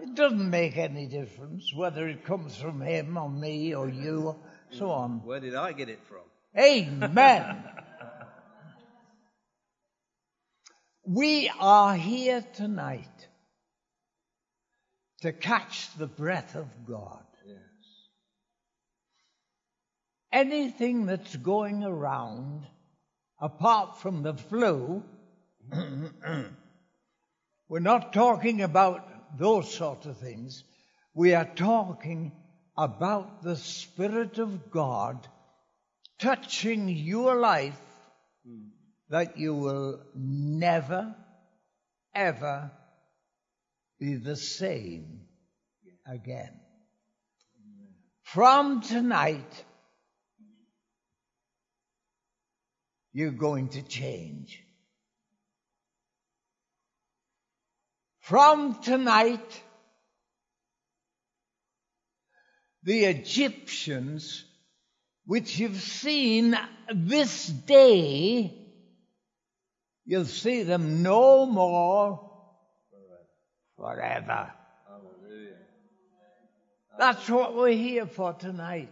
it 0.00 0.14
doesn't 0.14 0.50
make 0.50 0.76
any 0.76 1.06
difference 1.06 1.72
whether 1.74 2.06
it 2.06 2.26
comes 2.26 2.54
from 2.56 2.82
him 2.82 3.16
or 3.16 3.30
me 3.30 3.74
or 3.74 3.88
you, 3.88 4.36
so 4.72 4.90
on. 4.90 5.22
Where 5.24 5.40
did 5.40 5.54
I 5.54 5.72
get 5.72 5.88
it 5.88 6.00
from? 6.06 6.24
Amen. 6.58 7.64
We 11.08 11.50
are 11.58 11.94
here 11.94 12.44
tonight 12.56 13.28
to 15.22 15.32
catch 15.32 15.88
the 15.96 16.06
breath 16.06 16.54
of 16.54 16.66
God. 16.86 17.24
Yes. 17.46 17.56
Anything 20.30 21.06
that's 21.06 21.34
going 21.34 21.82
around, 21.82 22.66
apart 23.40 23.98
from 24.02 24.22
the 24.22 24.34
flu, 24.34 25.02
we're 27.70 27.80
not 27.80 28.12
talking 28.12 28.60
about 28.60 29.38
those 29.38 29.72
sort 29.72 30.04
of 30.04 30.18
things. 30.18 30.62
We 31.14 31.34
are 31.34 31.48
talking 31.56 32.32
about 32.76 33.42
the 33.42 33.56
Spirit 33.56 34.38
of 34.38 34.70
God 34.70 35.26
touching 36.18 36.90
your 36.90 37.36
life 37.36 37.80
hmm. 38.46 38.77
That 39.10 39.38
you 39.38 39.54
will 39.54 40.00
never, 40.14 41.14
ever 42.14 42.70
be 43.98 44.14
the 44.14 44.36
same 44.36 45.22
again. 46.06 46.52
From 48.22 48.82
tonight, 48.82 49.64
you're 53.12 53.30
going 53.30 53.68
to 53.70 53.82
change. 53.82 54.62
From 58.20 58.82
tonight, 58.82 59.62
the 62.82 63.06
Egyptians, 63.06 64.44
which 65.24 65.58
you've 65.58 65.80
seen 65.80 66.58
this 66.94 67.46
day, 67.46 68.57
you'll 70.08 70.24
see 70.24 70.62
them 70.62 71.02
no 71.02 71.44
more 71.44 72.30
forever. 73.76 74.50
That's 76.98 77.28
what 77.30 77.54
we're 77.54 77.76
here 77.76 78.06
for 78.06 78.32
tonight. 78.32 78.90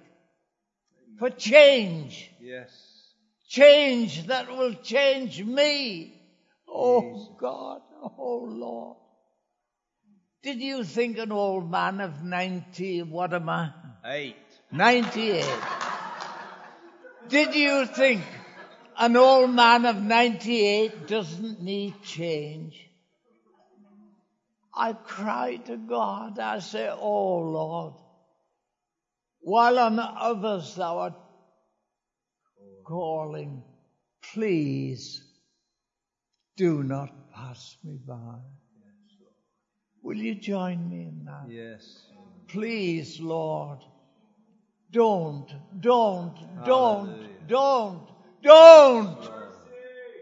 For 1.19 1.31
change. 1.31 2.31
Yes. 2.41 2.71
Change 3.49 4.27
that 4.27 4.49
will 4.49 4.75
change 4.75 5.43
me. 5.43 6.21
Oh 6.69 7.35
God, 7.41 7.81
oh 8.03 8.47
Lord. 8.49 8.99
Did 10.43 10.61
you 10.61 10.85
think 10.85 11.19
an 11.19 11.33
old 11.33 11.69
man 11.69 12.01
of 12.01 12.23
90, 12.23 13.05
what 13.05 13.33
am 13.33 13.49
I? 13.49 13.73
Eight. 14.05 14.37
98. 14.71 15.45
Did 17.29 17.55
you 17.55 17.87
think 17.87 18.23
an 18.99 19.17
old 19.17 19.51
man 19.51 19.85
of 19.85 20.03
98 20.03 21.07
doesn't 21.07 21.63
need 21.63 21.95
change? 22.03 22.91
I 24.75 24.93
cry 24.93 25.57
to 25.67 25.77
God. 25.77 26.39
I 26.39 26.59
say, 26.59 26.89
Oh 26.89 27.39
Lord, 27.39 27.95
while 29.41 29.79
on 29.79 29.99
others 29.99 30.75
thou 30.75 30.99
art 30.99 31.15
calling, 32.85 33.63
please 34.33 35.23
do 36.57 36.83
not 36.83 37.11
pass 37.33 37.77
me 37.85 37.99
by. 38.07 38.39
Will 40.03 40.17
you 40.17 40.35
join 40.35 40.89
me 40.89 41.03
in 41.03 41.25
that? 41.25 41.47
Yes. 41.49 42.03
Please, 42.49 43.19
Lord, 43.21 43.81
don't, 44.93 45.53
don't, 45.81 46.35
don't, 46.65 47.07
Hallelujah. 47.07 47.29
don't, 47.49 48.09
don't 48.47 49.31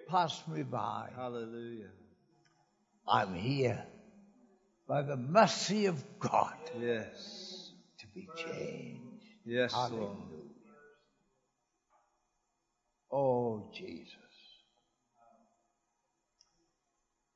pass 0.09 0.43
me 0.49 0.63
by. 0.63 1.11
Hallelujah. 1.15 1.91
I'm 3.07 3.35
here 3.35 3.85
by 4.89 5.03
the 5.03 5.17
mercy 5.17 5.87
of 5.87 6.03
God 6.19 6.55
Yes. 6.81 7.71
to 7.99 8.07
be 8.15 8.29
changed. 8.37 9.01
Yes, 9.45 9.73
Hallelujah. 9.73 10.01
Lord. 10.01 10.51
Oh, 13.13 13.71
Jesus. 13.75 14.15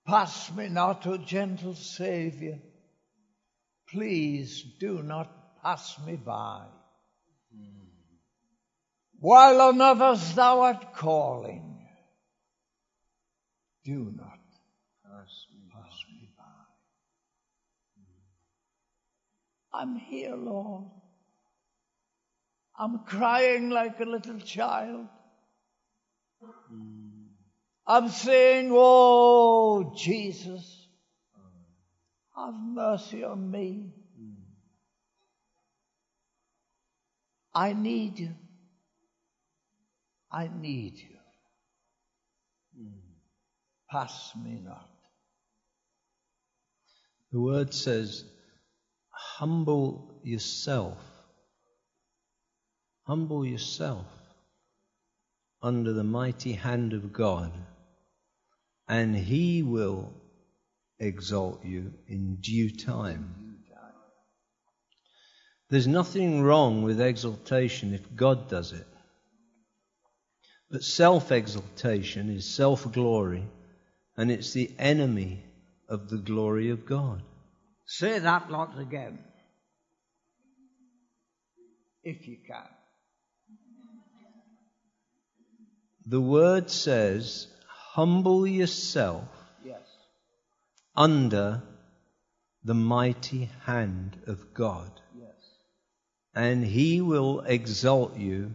Pass 0.07 0.51
me 0.53 0.69
not, 0.69 1.07
O 1.07 1.19
gentle 1.19 1.75
Savior. 1.75 2.59
Please 3.91 4.65
do 4.81 5.03
not 5.03 5.63
pass 5.63 5.99
me 6.07 6.17
by. 6.17 6.65
Mm. 7.55 7.78
While 9.21 9.61
on 9.61 9.81
others 9.81 10.35
thou 10.35 10.61
art 10.61 10.95
calling, 10.95 11.81
do 13.85 14.13
not 14.17 14.39
Pass 15.03 15.47
me. 15.53 15.61
pass 15.73 16.05
me 16.13 16.29
by. 16.37 16.45
I'm 19.73 19.97
here, 19.97 20.37
Lord. 20.37 20.85
I'm 22.79 23.01
crying 23.01 23.71
like 23.71 23.99
a 23.99 24.05
little 24.05 24.39
child. 24.39 25.09
I'm 27.87 28.09
saying, 28.11 28.71
Oh, 28.73 29.93
Jesus, 29.97 30.89
have 32.37 32.55
mercy 32.55 33.25
on 33.25 33.51
me. 33.51 33.95
I 37.53 37.73
need 37.73 38.21
you. 38.21 38.35
I 40.31 40.51
need 40.61 40.99
you. 40.99 41.17
Pass 43.91 44.33
me 44.37 44.61
not. 44.63 44.89
The 47.33 47.41
word 47.41 47.73
says, 47.73 48.25
humble 49.11 50.21
yourself. 50.23 50.99
Humble 53.07 53.45
yourself 53.47 54.07
under 55.63 55.93
the 55.93 56.05
mighty 56.05 56.53
hand 56.53 56.93
of 56.93 57.13
God, 57.13 57.53
and 58.87 59.17
He 59.17 59.63
will 59.63 60.13
exalt 60.99 61.65
you 61.65 61.93
in 62.07 62.37
due 62.37 62.71
time. 62.71 63.35
There's 65.71 65.87
nothing 65.87 66.43
wrong 66.43 66.83
with 66.83 67.01
exaltation 67.01 67.93
if 67.93 68.15
God 68.15 68.49
does 68.49 68.73
it. 68.73 68.87
But 70.71 70.85
self 70.85 71.33
exaltation 71.33 72.29
is 72.29 72.45
self 72.45 72.91
glory, 72.93 73.45
and 74.17 74.31
it's 74.31 74.53
the 74.53 74.71
enemy 74.79 75.43
of 75.89 76.11
the 76.11 76.19
glory 76.19 76.71
of 76.71 76.85
God. 76.85 77.23
Say 77.87 78.19
that 78.19 78.51
lot 78.51 78.79
again, 78.79 79.19
if 82.03 82.29
you 82.29 82.37
can. 82.47 82.69
The 86.07 86.21
word 86.21 86.71
says, 86.71 87.49
humble 87.67 88.47
yourself 88.47 89.29
Yes. 89.65 89.83
under 90.95 91.63
the 92.65 92.75
mighty 92.75 93.51
hand 93.65 94.19
of 94.27 94.53
God, 94.53 94.91
Yes. 95.19 95.35
and 96.35 96.65
he 96.65 97.01
will 97.01 97.41
exalt 97.41 98.17
you 98.17 98.55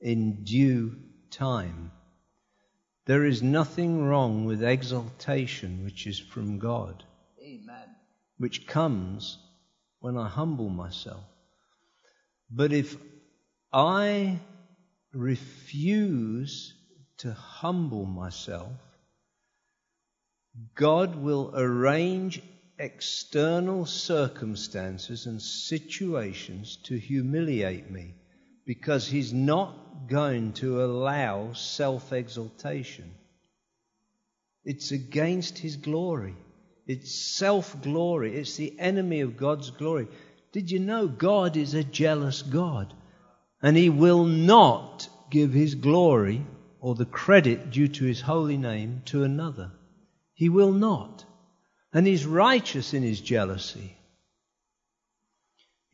in 0.00 0.44
due 0.44 0.96
time. 1.30 1.92
There 3.06 3.24
is 3.24 3.42
nothing 3.42 4.04
wrong 4.04 4.44
with 4.44 4.62
exaltation 4.64 5.84
which 5.84 6.06
is 6.06 6.18
from 6.18 6.58
God, 6.58 7.04
Amen. 7.40 7.88
which 8.38 8.66
comes 8.66 9.38
when 10.00 10.16
I 10.16 10.28
humble 10.28 10.68
myself. 10.68 11.24
But 12.50 12.72
if 12.72 12.96
I 13.72 14.38
refuse 15.12 16.74
to 17.18 17.32
humble 17.32 18.06
myself, 18.06 18.72
God 20.74 21.16
will 21.16 21.52
arrange 21.54 22.42
external 22.78 23.86
circumstances 23.86 25.26
and 25.26 25.40
situations 25.40 26.76
to 26.84 26.96
humiliate 26.98 27.90
me 27.90 28.14
because 28.66 29.06
He's 29.06 29.32
not 29.32 30.08
going 30.08 30.52
to 30.54 30.84
allow 30.84 31.52
self 31.52 32.12
exaltation. 32.12 33.14
It's 34.64 34.90
against 34.90 35.58
His 35.58 35.76
glory. 35.76 36.34
It's 36.86 37.14
self 37.36 37.80
glory. 37.80 38.36
It's 38.36 38.56
the 38.56 38.78
enemy 38.78 39.20
of 39.20 39.36
God's 39.36 39.70
glory. 39.70 40.08
Did 40.52 40.70
you 40.70 40.80
know 40.80 41.06
God 41.06 41.56
is 41.56 41.74
a 41.74 41.84
jealous 41.84 42.42
God? 42.42 42.92
And 43.62 43.76
He 43.76 43.88
will 43.88 44.24
not 44.24 45.08
give 45.30 45.52
His 45.52 45.74
glory 45.74 46.44
or 46.80 46.94
the 46.94 47.06
credit 47.06 47.70
due 47.70 47.88
to 47.88 48.04
His 48.04 48.20
holy 48.20 48.56
name 48.56 49.02
to 49.06 49.22
another. 49.22 49.72
He 50.34 50.48
will 50.48 50.72
not. 50.72 51.24
And 51.92 52.06
He's 52.06 52.26
righteous 52.26 52.94
in 52.94 53.02
His 53.02 53.20
jealousy. 53.20 53.95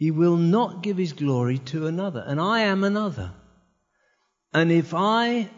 He 0.02 0.10
will 0.10 0.36
not 0.36 0.82
give 0.82 0.96
His 0.96 1.12
glory 1.12 1.58
to 1.58 1.86
another. 1.86 2.24
And 2.26 2.40
I 2.40 2.62
am 2.62 2.82
another. 2.82 3.30
And 4.52 4.72
if 4.72 4.94
I, 4.94 5.48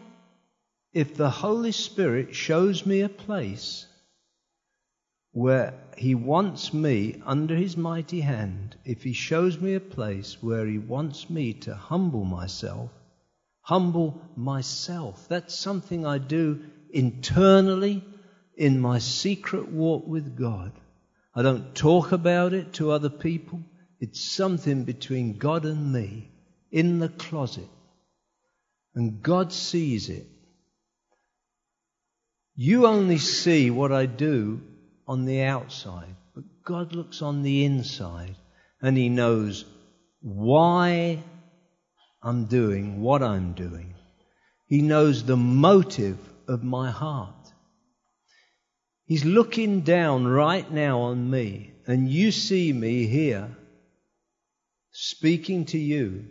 if 0.93 1.15
the 1.15 1.31
Holy 1.31 1.71
Spirit 1.71 2.35
shows 2.35 2.85
me 2.85 3.01
a 3.01 3.09
place 3.09 3.87
where 5.31 5.73
He 5.97 6.13
wants 6.13 6.75
me 6.75 7.23
under 7.25 7.55
His 7.55 7.75
mighty 7.75 8.21
hand, 8.21 8.75
if 8.85 9.01
He 9.01 9.13
shows 9.13 9.59
me 9.59 9.73
a 9.73 9.79
place 9.79 10.37
where 10.43 10.67
He 10.67 10.77
wants 10.77 11.27
me 11.27 11.53
to 11.65 11.73
humble 11.73 12.23
myself, 12.23 12.91
humble 13.61 14.21
myself, 14.35 15.27
that's 15.27 15.55
something 15.55 16.05
I 16.05 16.19
do 16.19 16.63
internally 16.91 18.03
in 18.55 18.79
my 18.79 18.99
secret 18.99 19.71
walk 19.71 20.05
with 20.05 20.37
God. 20.37 20.71
I 21.33 21.41
don't 21.41 21.73
talk 21.73 22.11
about 22.11 22.53
it 22.53 22.73
to 22.73 22.91
other 22.91 23.09
people. 23.09 23.63
It's 23.99 24.21
something 24.21 24.83
between 24.83 25.37
God 25.37 25.65
and 25.65 25.93
me 25.93 26.31
in 26.71 26.99
the 26.99 27.09
closet. 27.09 27.69
And 28.93 29.21
God 29.21 29.51
sees 29.51 30.09
it. 30.09 30.27
You 32.55 32.87
only 32.87 33.17
see 33.17 33.69
what 33.69 33.91
I 33.91 34.05
do 34.05 34.61
on 35.07 35.25
the 35.25 35.43
outside, 35.43 36.15
but 36.33 36.43
God 36.63 36.93
looks 36.93 37.21
on 37.21 37.43
the 37.43 37.65
inside 37.65 38.35
and 38.81 38.97
He 38.97 39.09
knows 39.09 39.65
why 40.21 41.23
I'm 42.23 42.45
doing 42.45 43.01
what 43.01 43.21
I'm 43.21 43.53
doing. 43.53 43.93
He 44.67 44.81
knows 44.81 45.23
the 45.23 45.37
motive 45.37 46.17
of 46.47 46.63
my 46.63 46.91
heart. 46.91 47.33
He's 49.05 49.23
looking 49.23 49.81
down 49.81 50.25
right 50.25 50.69
now 50.71 51.01
on 51.01 51.29
me, 51.29 51.73
and 51.85 52.09
you 52.09 52.31
see 52.31 52.73
me 52.73 53.05
here 53.05 53.55
speaking 54.97 55.65
to 55.65 55.77
you, 55.77 56.25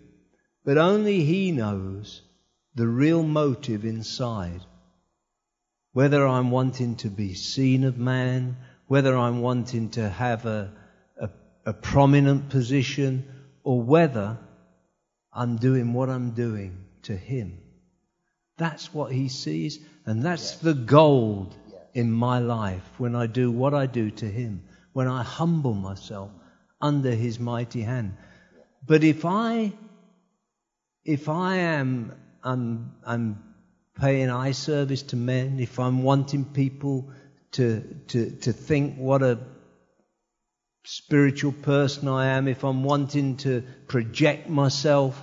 but 0.65 0.79
only 0.79 1.23
He 1.23 1.53
knows 1.53 2.23
the 2.75 2.89
real 2.89 3.23
motive 3.23 3.85
inside. 3.85 4.63
Whether 5.93 6.27
I'm 6.27 6.51
wanting 6.51 6.97
to 6.97 7.11
be 7.11 7.35
seen 7.35 7.85
of 7.85 7.99
man, 7.99 8.57
whether 8.87 9.15
I'm 9.15 9.43
wanting 9.43 9.91
to 9.91 10.09
have 10.09 10.47
a, 10.47 10.73
a, 11.21 11.29
a 11.67 11.73
prominent 11.75 12.49
position, 12.49 13.29
or 13.65 13.83
whether 13.83 14.39
I'm 15.31 15.57
doing 15.59 15.93
what 15.93 16.09
I'm 16.09 16.31
doing 16.31 16.87
to 17.03 17.15
Him. 17.15 17.59
That's 18.57 18.95
what 18.95 19.13
He 19.13 19.29
sees, 19.29 19.79
and 20.07 20.23
that's 20.23 20.53
Yes. 20.53 20.61
the 20.61 20.75
gold 20.75 21.55
Yes. 21.71 21.81
in 21.93 22.11
my 22.11 22.39
life 22.39 22.89
when 22.97 23.15
I 23.15 23.27
do 23.27 23.51
what 23.51 23.75
I 23.75 23.85
do 23.85 24.11
to 24.11 24.27
Him, 24.27 24.63
when 24.95 25.07
I 25.07 25.23
humble 25.23 25.75
myself 25.75 26.31
under 26.81 27.11
His 27.11 27.39
mighty 27.39 27.83
hand. 27.83 28.17
But 28.87 29.03
if 29.03 29.25
I, 29.25 29.73
if 31.05 31.29
I 31.29 31.57
am, 31.57 32.13
I'm, 32.43 32.93
I'm 33.07 33.43
paying 33.99 34.31
eye 34.31 34.53
service 34.53 35.03
to 35.03 35.17
men, 35.17 35.59
if 35.59 35.79
I'm 35.79 36.03
wanting 36.03 36.45
people 36.45 37.11
to, 37.53 37.81
to, 38.09 38.31
to 38.31 38.53
think 38.53 38.97
what 38.97 39.23
a 39.23 39.39
spiritual 40.85 41.53
person 41.53 42.09
I 42.09 42.27
am, 42.27 42.47
if 42.47 42.63
I'm 42.63 42.85
wanting 42.85 43.39
to 43.39 43.63
project 43.89 44.51
myself, 44.51 45.21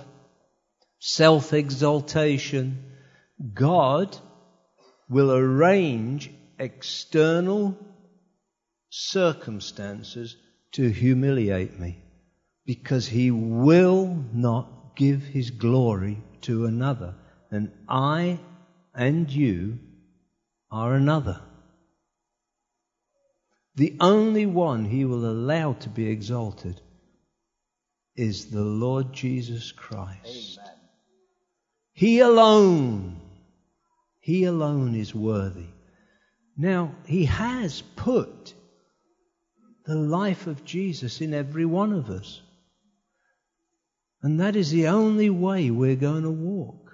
self 0.98 1.52
exaltation, 1.52 2.84
God 3.54 4.16
will 5.08 5.30
arrange 5.30 6.30
external 6.58 7.78
circumstances 8.90 10.36
to 10.72 10.88
humiliate 10.88 11.78
me 11.78 12.02
because 12.64 13.06
he 13.06 13.30
will 13.30 14.24
not 14.32 14.96
give 14.96 15.22
his 15.22 15.50
glory 15.50 16.22
to 16.42 16.66
another. 16.66 17.14
And 17.50 17.72
I 17.88 18.38
and 18.94 19.30
you 19.30 19.78
are 20.70 20.94
another. 20.94 21.40
The 23.74 23.96
only 24.00 24.46
one 24.46 24.84
he 24.84 25.04
will 25.04 25.24
allow 25.24 25.72
to 25.74 25.88
be 25.88 26.08
exalted 26.08 26.80
is 28.16 28.50
the 28.50 28.62
Lord 28.62 29.12
Jesus 29.12 29.72
Christ. 29.72 30.58
Amen. 30.58 30.74
He 31.94 32.20
alone, 32.20 33.20
He 34.20 34.44
alone 34.44 34.94
is 34.94 35.14
worthy. 35.14 35.68
Now, 36.56 36.94
He 37.06 37.24
has 37.24 37.82
put 37.96 38.54
the 39.84 39.94
life 39.94 40.46
of 40.46 40.64
Jesus 40.64 41.20
in 41.20 41.34
every 41.34 41.64
one 41.64 41.92
of 41.92 42.10
us. 42.10 42.40
And 44.22 44.40
that 44.40 44.54
is 44.54 44.70
the 44.70 44.88
only 44.88 45.30
way 45.30 45.70
we're 45.70 45.96
going 45.96 46.22
to 46.22 46.30
walk. 46.30 46.92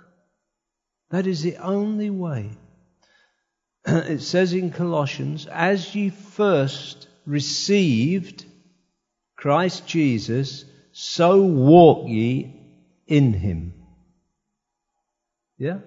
That 1.10 1.26
is 1.26 1.42
the 1.42 1.56
only 1.56 2.10
way. 2.10 2.50
It 3.86 4.22
says 4.22 4.52
in 4.52 4.70
Colossians, 4.70 5.46
as 5.46 5.94
ye 5.94 6.10
first 6.10 7.06
received 7.26 8.44
Christ 9.36 9.86
Jesus, 9.86 10.64
so 10.92 11.42
walk 11.42 12.08
ye 12.08 12.54
in 13.06 13.32
him. 13.32 13.74
Yeah? 15.58 15.78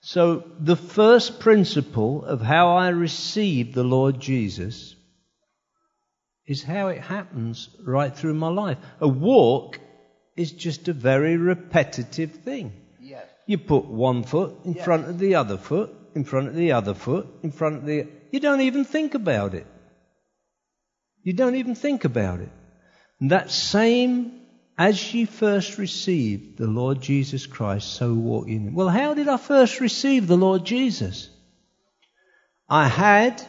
So 0.00 0.44
the 0.58 0.76
first 0.76 1.40
principle 1.40 2.24
of 2.24 2.40
how 2.40 2.76
I 2.76 2.88
receive 2.88 3.74
the 3.74 3.84
Lord 3.84 4.20
Jesus 4.20 4.94
is 6.46 6.62
how 6.62 6.88
it 6.88 7.00
happens 7.00 7.68
right 7.84 8.14
through 8.14 8.34
my 8.34 8.48
life. 8.48 8.78
A 9.00 9.08
walk 9.08 9.78
is 10.36 10.52
just 10.52 10.88
a 10.88 10.92
very 10.92 11.36
repetitive 11.36 12.32
thing. 12.32 12.72
Yes. 13.00 13.26
You 13.46 13.58
put 13.58 13.86
one 13.86 14.22
foot 14.22 14.64
in 14.64 14.74
Yes. 14.74 14.84
front 14.84 15.08
of 15.08 15.18
the 15.18 15.34
other 15.34 15.56
foot, 15.56 15.90
in 16.14 16.24
front 16.24 16.48
of 16.48 16.54
the 16.54 16.72
other 16.72 16.94
foot, 16.94 17.26
in 17.42 17.52
front 17.52 17.76
of 17.76 17.86
the. 17.86 18.06
You 18.30 18.40
don't 18.40 18.60
even 18.62 18.84
think 18.84 19.14
about 19.14 19.54
it. 19.54 19.66
You 21.22 21.32
don't 21.32 21.56
even 21.56 21.74
think 21.74 22.04
about 22.04 22.40
it. 22.40 22.50
And 23.20 23.32
that 23.32 23.50
same, 23.50 24.40
as 24.78 25.12
ye 25.12 25.26
first 25.26 25.76
received 25.76 26.56
the 26.56 26.66
Lord 26.66 27.02
Jesus 27.02 27.46
Christ, 27.46 27.92
so 27.92 28.14
walk 28.14 28.48
in 28.48 28.68
him. 28.68 28.74
Well, 28.74 28.88
how 28.88 29.14
did 29.14 29.28
I 29.28 29.36
first 29.36 29.80
receive 29.80 30.26
the 30.26 30.38
Lord 30.38 30.64
Jesus? 30.64 31.28
I 32.68 32.88
had 32.88 33.42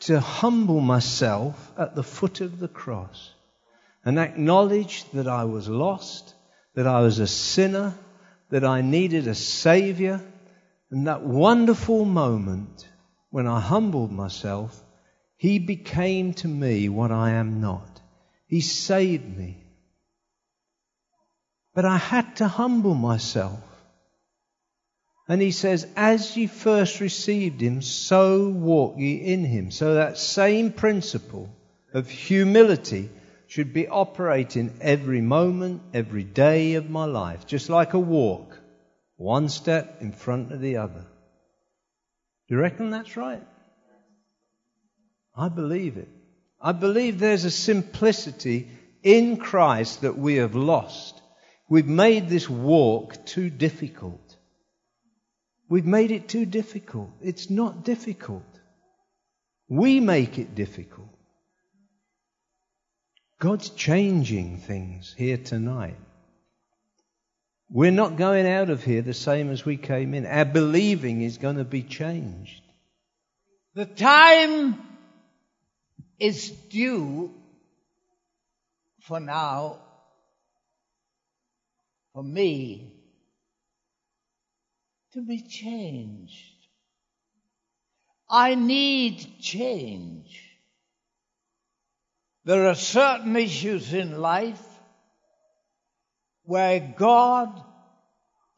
to 0.00 0.18
humble 0.18 0.80
myself 0.80 1.72
at 1.78 1.94
the 1.94 2.02
foot 2.02 2.40
of 2.40 2.58
the 2.58 2.68
cross 2.68 3.30
and 4.04 4.18
acknowledged 4.18 5.12
that 5.14 5.28
I 5.28 5.44
was 5.44 5.68
lost, 5.68 6.34
that 6.74 6.86
I 6.86 7.00
was 7.00 7.18
a 7.18 7.26
sinner, 7.26 7.94
that 8.50 8.64
I 8.64 8.80
needed 8.80 9.26
a 9.28 9.34
Saviour. 9.34 10.20
And 10.90 11.06
that 11.06 11.22
wonderful 11.22 12.04
moment 12.04 12.88
when 13.30 13.46
I 13.46 13.60
humbled 13.60 14.10
myself, 14.10 14.82
He 15.36 15.58
became 15.58 16.34
to 16.34 16.48
me 16.48 16.88
what 16.88 17.12
I 17.12 17.30
am 17.32 17.60
not. 17.60 18.00
He 18.46 18.60
saved 18.60 19.36
me. 19.36 19.64
But 21.74 21.84
I 21.84 21.98
had 21.98 22.36
to 22.36 22.48
humble 22.48 22.94
myself. 22.94 23.62
And 25.28 25.40
he 25.40 25.52
says, 25.52 25.86
As 25.94 26.36
ye 26.36 26.48
first 26.48 26.98
received 26.98 27.60
him, 27.60 27.82
so 27.82 28.48
walk 28.48 28.96
ye 28.98 29.14
in 29.14 29.44
him. 29.44 29.70
So 29.70 29.94
that 29.94 30.18
same 30.18 30.72
principle 30.72 31.54
of 31.94 32.10
humility 32.10 33.08
should 33.50 33.72
be 33.72 33.88
operating 33.88 34.72
every 34.80 35.20
moment, 35.20 35.82
every 35.92 36.22
day 36.22 36.74
of 36.74 36.88
my 36.88 37.04
life, 37.04 37.48
just 37.48 37.68
like 37.68 37.94
a 37.94 37.98
walk, 37.98 38.56
one 39.16 39.48
step 39.48 39.96
in 40.00 40.12
front 40.12 40.52
of 40.52 40.60
the 40.60 40.76
other. 40.76 41.04
Do 42.46 42.54
you 42.54 42.60
reckon 42.60 42.90
that's 42.90 43.16
right? 43.16 43.42
I 45.36 45.48
believe 45.48 45.96
it. 45.96 46.08
I 46.60 46.70
believe 46.70 47.18
there's 47.18 47.44
a 47.44 47.50
simplicity 47.50 48.68
in 49.02 49.36
Christ 49.36 50.02
that 50.02 50.16
we 50.16 50.36
have 50.36 50.54
lost. 50.54 51.20
We've 51.68 51.88
made 51.88 52.28
this 52.28 52.48
walk 52.48 53.26
too 53.26 53.50
difficult. 53.50 54.36
We've 55.68 55.84
made 55.86 56.12
it 56.12 56.28
too 56.28 56.46
difficult. 56.46 57.10
It's 57.20 57.50
not 57.50 57.84
difficult. 57.84 58.60
We 59.68 59.98
make 59.98 60.38
it 60.38 60.54
difficult. 60.54 61.09
God's 63.40 63.70
changing 63.70 64.58
things 64.58 65.14
here 65.16 65.38
tonight. 65.38 65.96
We're 67.70 67.90
not 67.90 68.16
going 68.16 68.46
out 68.46 68.68
of 68.68 68.84
here 68.84 69.00
the 69.00 69.14
same 69.14 69.50
as 69.50 69.64
we 69.64 69.78
came 69.78 70.12
in. 70.12 70.26
Our 70.26 70.44
believing 70.44 71.22
is 71.22 71.38
going 71.38 71.56
to 71.56 71.64
be 71.64 71.82
changed. 71.82 72.60
The 73.74 73.86
time 73.86 74.78
is 76.18 76.50
due 76.50 77.32
for 79.00 79.20
now 79.20 79.78
for 82.12 82.22
me 82.22 82.92
to 85.14 85.22
be 85.22 85.40
changed. 85.40 86.56
I 88.28 88.54
need 88.54 89.38
change. 89.40 90.49
There 92.44 92.68
are 92.68 92.74
certain 92.74 93.36
issues 93.36 93.92
in 93.92 94.20
life 94.20 94.62
where 96.44 96.94
God 96.96 97.62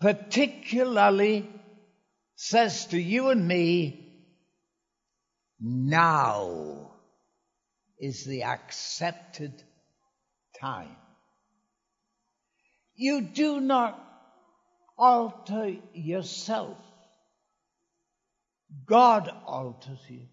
particularly 0.01 1.49
says 2.37 2.87
to 2.87 2.99
you 2.99 3.29
and 3.29 3.47
me, 3.47 3.99
now 5.61 6.91
is 7.99 8.25
the 8.25 8.45
accepted 8.45 9.63
time. 10.61 10.97
You 12.95 13.21
do 13.21 13.61
not 13.61 13.99
alter 14.99 15.77
yourself. 15.93 16.79
God 18.87 19.31
alters 19.47 20.01
you. 20.09 20.27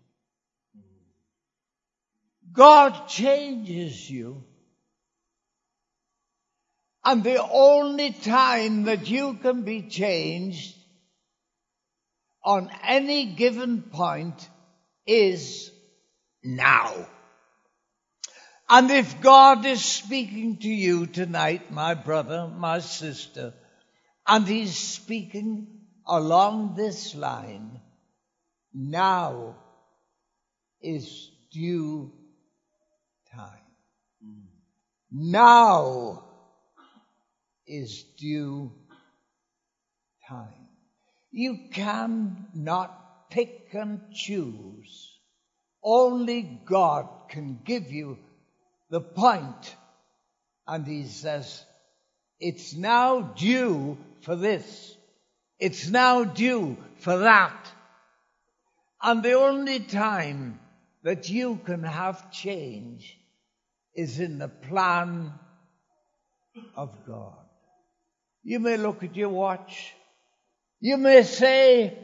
God 2.53 3.07
changes 3.07 4.09
you. 4.09 4.43
And 7.03 7.23
the 7.23 7.41
only 7.41 8.11
time 8.11 8.83
that 8.83 9.09
you 9.09 9.35
can 9.35 9.63
be 9.63 9.83
changed 9.83 10.75
on 12.43 12.69
any 12.83 13.25
given 13.33 13.81
point 13.81 14.49
is 15.05 15.71
now. 16.43 17.07
And 18.69 18.91
if 18.91 19.19
God 19.21 19.65
is 19.65 19.83
speaking 19.83 20.57
to 20.57 20.67
you 20.67 21.07
tonight, 21.07 21.71
my 21.71 21.95
brother, 21.95 22.47
my 22.47 22.79
sister, 22.79 23.53
and 24.27 24.47
He's 24.47 24.77
speaking 24.77 25.67
along 26.05 26.75
this 26.75 27.15
line, 27.15 27.79
now 28.73 29.55
is 30.81 31.31
due. 31.51 32.11
Now 35.11 36.23
is 37.65 38.03
due 38.17 38.71
time. 40.27 40.67
You 41.31 41.69
cannot 41.71 43.29
pick 43.29 43.69
and 43.73 44.01
choose. 44.13 45.19
Only 45.83 46.41
God 46.65 47.07
can 47.29 47.59
give 47.63 47.91
you 47.91 48.17
the 48.89 49.01
point. 49.01 49.75
And 50.67 50.85
He 50.85 51.05
says, 51.05 51.63
it's 52.39 52.75
now 52.75 53.21
due 53.21 53.97
for 54.21 54.35
this. 54.35 54.95
It's 55.59 55.89
now 55.89 56.23
due 56.23 56.77
for 56.97 57.19
that. 57.19 57.71
And 59.01 59.23
the 59.23 59.33
only 59.33 59.79
time 59.79 60.59
that 61.03 61.29
you 61.29 61.59
can 61.65 61.83
have 61.83 62.31
change 62.31 63.18
is 63.95 64.19
in 64.19 64.39
the 64.39 64.47
plan 64.47 65.33
of 66.75 66.91
God. 67.07 67.45
You 68.43 68.59
may 68.59 68.77
look 68.77 69.03
at 69.03 69.15
your 69.15 69.29
watch. 69.29 69.93
You 70.79 70.97
may 70.97 71.23
say, 71.23 71.97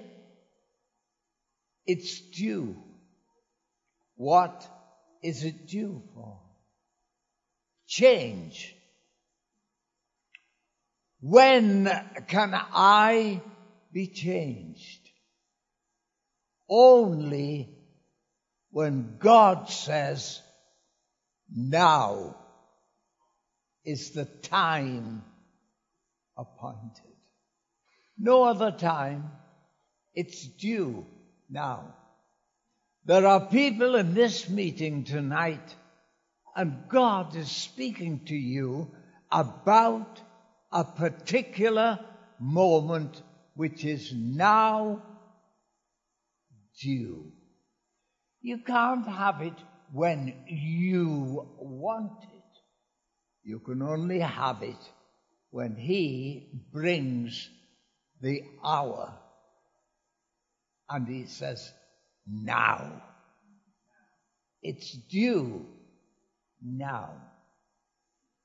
it's 1.85 2.19
due. 2.19 2.75
What 4.15 4.67
is 5.23 5.43
it 5.43 5.67
due 5.67 6.01
for? 6.13 6.39
Change. 7.87 8.75
When 11.21 11.89
can 12.27 12.53
I 12.53 13.41
be 13.91 14.07
changed? 14.07 15.09
Only 16.69 17.69
when 18.71 19.17
God 19.19 19.69
says, 19.69 20.41
now 21.53 22.35
is 23.83 24.11
the 24.11 24.25
time 24.25 25.23
appointed. 26.37 27.15
No 28.17 28.43
other 28.43 28.71
time. 28.71 29.31
It's 30.13 30.45
due 30.45 31.05
now. 31.49 31.93
There 33.05 33.27
are 33.27 33.45
people 33.47 33.95
in 33.95 34.13
this 34.13 34.49
meeting 34.49 35.03
tonight, 35.03 35.75
and 36.55 36.87
God 36.89 37.35
is 37.35 37.51
speaking 37.51 38.21
to 38.25 38.35
you 38.35 38.89
about 39.31 40.21
a 40.71 40.83
particular 40.83 41.99
moment 42.39 43.21
which 43.55 43.85
is 43.85 44.11
now 44.13 45.03
due. 46.81 47.31
You 48.41 48.59
can't 48.59 49.07
have 49.07 49.41
it 49.41 49.53
when 49.95 50.33
you 50.47 51.47
want 51.57 52.11
it. 52.23 52.43
You 53.45 53.59
can 53.59 53.81
only 53.81 54.19
have 54.19 54.61
it 54.61 54.91
when 55.51 55.77
He 55.77 56.49
brings 56.73 57.49
the 58.19 58.43
hour. 58.61 59.13
And 60.89 61.07
He 61.07 61.27
says, 61.27 61.71
now. 62.29 63.03
It's 64.61 64.91
due 64.91 65.65
now. 66.61 67.11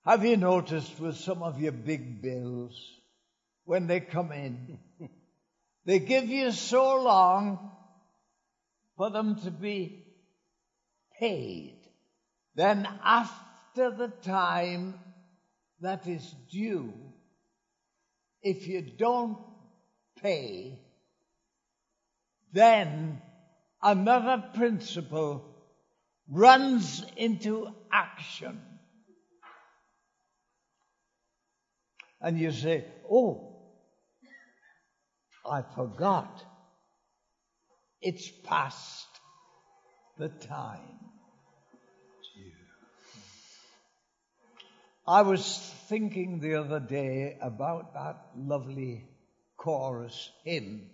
Have 0.04 0.24
you 0.24 0.36
noticed 0.36 1.00
with 1.00 1.16
some 1.16 1.42
of 1.42 1.60
your 1.60 1.72
big 1.72 2.22
bills, 2.22 2.80
when 3.64 3.88
they 3.88 3.98
come 3.98 4.30
in, 4.30 4.78
they 5.84 5.98
give 5.98 6.28
you 6.28 6.52
so 6.52 7.02
long 7.02 7.72
for 8.96 9.10
them 9.10 9.34
to 9.40 9.50
be 9.50 10.09
paid. 11.20 11.76
Then 12.56 12.88
after 13.04 13.90
the 13.90 14.09
time 14.22 14.94
that 15.80 16.06
is 16.06 16.35
due, 16.50 16.92
if 18.42 18.66
you 18.66 18.80
don't 18.80 19.38
pay, 20.20 20.80
then 22.52 23.20
another 23.83 24.42
principle 24.54 25.44
runs 26.28 27.04
into 27.16 27.68
action. 27.92 28.61
And 32.20 32.38
you 32.38 32.50
say, 32.50 32.85
Oh, 33.11 33.56
I 35.48 35.62
forgot. 35.74 36.44
It's 38.02 38.28
past 38.44 39.06
the 40.18 40.28
time. 40.28 41.09
I 45.06 45.22
was 45.22 45.58
thinking 45.88 46.40
the 46.40 46.54
other 46.56 46.80
day 46.80 47.38
about 47.40 47.94
that 47.94 48.16
lovely 48.36 49.04
chorus 49.56 50.30
hymn, 50.44 50.90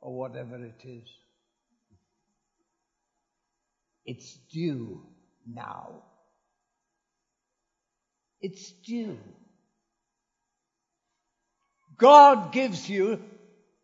or 0.00 0.18
whatever 0.18 0.56
it 0.64 0.80
is. 0.84 1.08
It's 4.04 4.34
due 4.52 5.06
now. 5.46 6.02
It's 8.40 8.72
due. 8.84 9.18
God 11.96 12.52
gives 12.52 12.88
you 12.90 13.22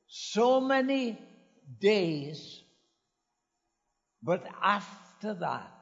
so 0.08 0.60
many 0.60 1.16
days, 1.80 2.60
but 4.22 4.44
after 4.60 5.34
that, 5.34 5.72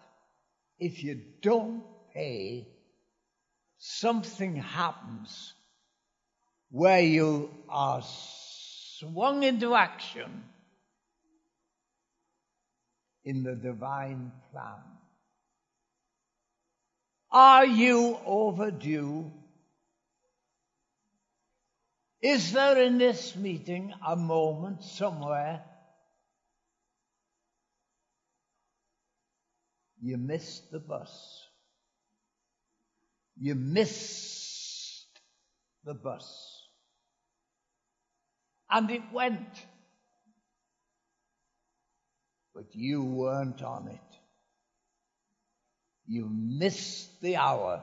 if 0.79 1.03
you 1.03 1.19
don't 1.41 1.83
pay, 2.12 2.69
something 3.79 4.57
happens 4.57 5.55
where 6.71 7.01
you 7.01 7.51
are 7.69 8.03
swung 8.99 9.43
into 9.43 9.75
action 9.75 10.45
in 13.25 13.43
the 13.43 13.55
divine 13.55 14.33
plan. 14.53 14.83
Are 17.31 17.67
you 17.67 18.19
overdue? 18.25 19.31
Is 22.23 22.53
there 22.53 22.81
in 22.83 22.99
this 22.99 23.37
meeting 23.37 23.93
a 24.07 24.17
moment 24.17 24.83
somewhere 24.83 25.62
you 30.01 30.17
missed 30.17 30.71
the 30.71 30.79
bus? 30.79 31.46
You 33.38 33.55
missed 33.55 35.07
the 35.85 35.94
bus. 35.94 36.62
And 38.70 38.90
it 38.90 39.03
went. 39.12 39.66
But 42.55 42.75
you 42.75 43.05
weren't 43.05 43.62
on 43.62 43.88
it. 43.88 44.01
You 46.07 46.29
missed 46.31 47.20
the 47.20 47.37
hour. 47.37 47.83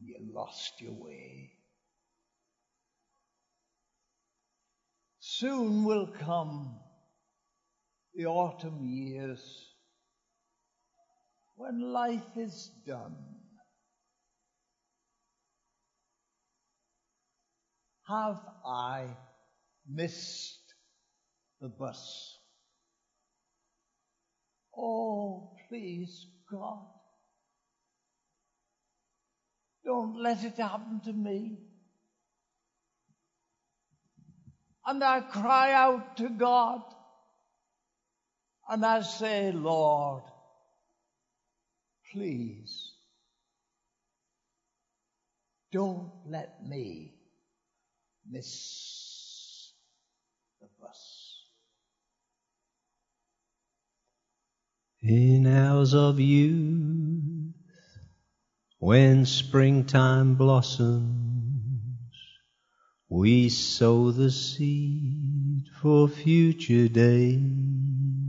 You 0.00 0.16
lost 0.32 0.80
your 0.80 0.92
way. 0.92 1.52
Soon 5.18 5.84
will 5.84 6.06
come 6.06 6.78
the 8.14 8.26
autumn 8.26 8.84
years 8.84 9.73
when 11.56 11.80
life 11.92 12.36
is 12.36 12.70
done. 12.86 13.16
Have 18.08 18.40
I 18.66 19.06
missed 19.88 20.74
the 21.60 21.68
bus? 21.68 22.38
Oh, 24.76 25.52
please, 25.68 26.26
God, 26.50 26.86
don't 29.84 30.20
let 30.20 30.44
it 30.44 30.56
happen 30.56 31.00
to 31.04 31.12
me. 31.12 31.58
And 34.86 35.02
I 35.02 35.20
cry 35.20 35.72
out 35.72 36.18
to 36.18 36.28
God 36.28 36.82
and 38.68 38.84
I 38.84 39.00
say, 39.00 39.50
Lord, 39.52 40.24
please 42.14 42.92
don't 45.72 46.12
let 46.24 46.64
me 46.64 47.12
miss 48.30 49.72
the 50.60 50.68
bus. 50.80 51.42
In 55.02 55.48
hours 55.48 55.92
of 55.92 56.20
youth, 56.20 57.52
when 58.78 59.26
springtime 59.26 60.36
blossoms, 60.36 61.98
we 63.08 63.48
sow 63.48 64.12
the 64.12 64.30
seed 64.30 65.64
for 65.82 66.06
future 66.06 66.86
days. 66.86 68.23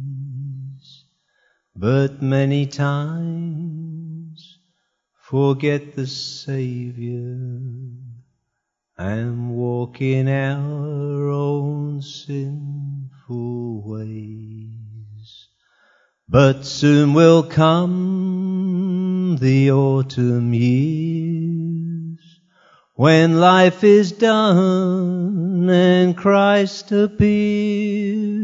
But 1.77 2.21
many 2.21 2.67
times 2.67 4.59
forget 5.13 5.93
the 5.93 6.07
Savior 6.07 7.37
and 8.97 9.49
walk 9.49 10.01
in 10.01 10.29
our 10.29 11.29
own 11.29 12.01
sinful 12.01 13.81
ways. 13.85 15.47
But 16.29 16.63
soon 16.63 17.13
will 17.13 17.43
come 17.43 19.35
the 19.41 19.71
autumn 19.71 20.53
years 20.53 22.39
when 22.93 23.41
life 23.41 23.83
is 23.83 24.13
done 24.13 25.69
and 25.69 26.15
Christ 26.15 26.93
appears. 26.93 28.34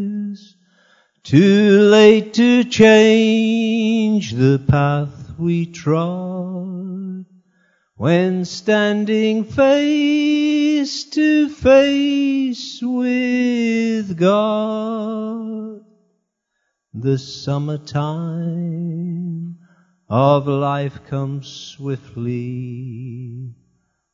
Too 1.24 1.82
late 1.82 2.34
to 2.34 2.63
change 2.63 4.34
the 4.34 4.59
path 4.67 5.36
we 5.38 5.67
trod 5.67 7.26
when 7.95 8.43
standing 8.43 9.43
face 9.43 11.03
to 11.11 11.47
face 11.49 12.80
with 12.82 14.17
God. 14.17 15.82
The 16.95 17.19
summertime 17.19 18.80
of 20.09 20.47
life 20.47 21.05
comes 21.05 21.47
swiftly, 21.47 23.53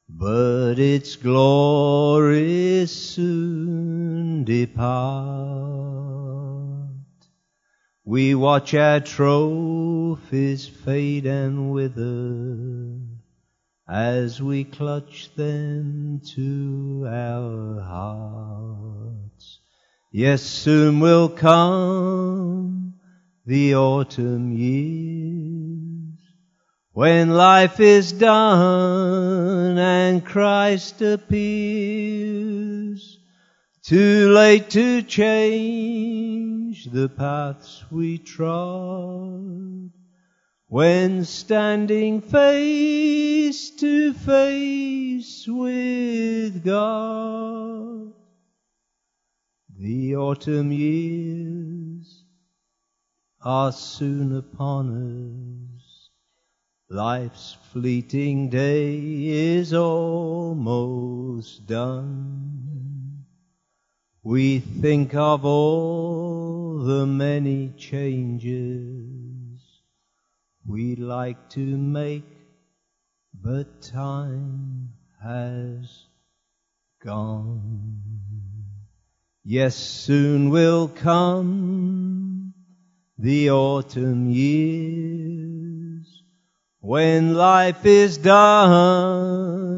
but 0.09 0.77
its 0.77 1.15
glory 1.15 2.85
soon 2.85 4.43
depart. 4.43 6.36
We 8.09 8.35
watch 8.35 8.73
our 8.73 9.01
trophies 9.01 10.65
fade 10.65 11.25
and 11.25 11.73
wither 11.73 13.01
as 13.85 14.41
we 14.41 14.63
clutch 14.63 15.35
them 15.35 16.21
to 16.35 17.05
our 17.05 17.81
hearts. 17.81 19.59
Yes, 20.09 20.41
soon 20.41 21.01
will 21.01 21.27
come 21.27 22.93
the 23.45 23.75
autumn 23.75 24.53
years 24.53 26.17
when 26.93 27.31
life 27.31 27.81
is 27.81 28.13
done 28.13 29.77
and 29.77 30.23
Christ 30.23 31.01
appears. 31.01 32.37
Too 33.83 34.31
late 34.31 34.69
to 34.69 35.01
change 35.01 36.56
the 36.91 37.09
paths 37.09 37.83
we 37.91 38.17
trod 38.17 39.91
when 40.67 41.23
standing 41.23 42.19
face 42.21 43.69
to 43.71 44.13
face 44.13 45.47
with 45.47 46.63
God. 46.63 48.13
The 49.79 50.15
autumn 50.15 50.71
years 50.71 52.23
are 53.41 53.71
soon 53.71 54.35
upon 54.35 55.77
us. 55.77 56.09
Life's 56.89 57.55
fleeting 57.71 58.49
day 58.49 58.97
is 58.97 59.73
almost 59.73 61.65
done. 61.67 62.96
We 64.29 64.59
think 64.59 65.15
of 65.15 65.45
all 65.45 66.79
the 66.79 67.05
many 67.05 67.69
changes 67.77 69.61
we'd 70.65 70.99
like 70.99 71.49
to 71.51 71.61
make, 71.61 72.27
but 73.33 73.81
time 73.81 74.91
has 75.23 76.07
gone. 77.01 78.01
Yes, 79.45 79.77
soon 79.77 80.49
will 80.49 80.89
come 80.89 82.53
the 83.17 83.51
autumn 83.51 84.29
years 84.29 86.21
when 86.81 87.33
life 87.33 87.85
is 87.85 88.17
done 88.17 89.77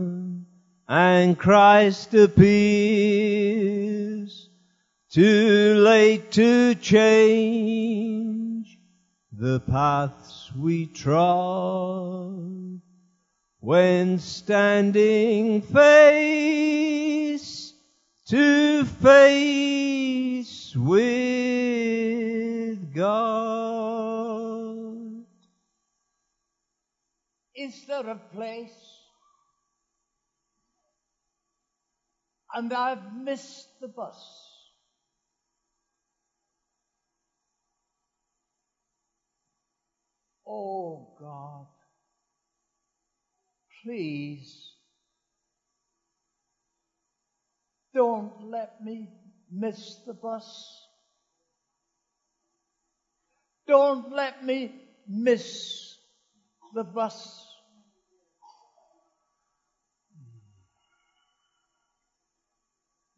and 0.87 1.37
Christ 1.37 2.15
appears 2.15 3.28
too 5.11 5.73
late 5.75 6.31
to 6.31 6.75
change 6.75 8.77
the 9.31 9.59
paths 9.61 10.51
we 10.55 10.85
trod 10.85 12.79
when 13.59 14.19
standing 14.19 15.63
face 15.63 17.73
to 18.27 18.85
face 18.85 20.75
with 20.75 21.33
God. 22.93 23.65
Is 27.55 27.83
there 27.87 28.11
a 28.11 28.21
place? 28.31 28.69
And 32.53 32.71
I've 32.71 33.15
missed 33.15 33.69
the 33.81 33.87
bus. 33.87 34.48
Oh 40.51 41.09
God, 41.19 41.67
please 43.83 44.71
don't 47.93 48.49
let 48.49 48.83
me 48.83 49.09
miss 49.51 49.97
the 50.07 50.13
bus. 50.13 50.87
Don't 53.67 54.11
let 54.11 54.43
me 54.43 54.73
miss 55.07 55.95
the 56.73 56.83
bus. 56.83 57.45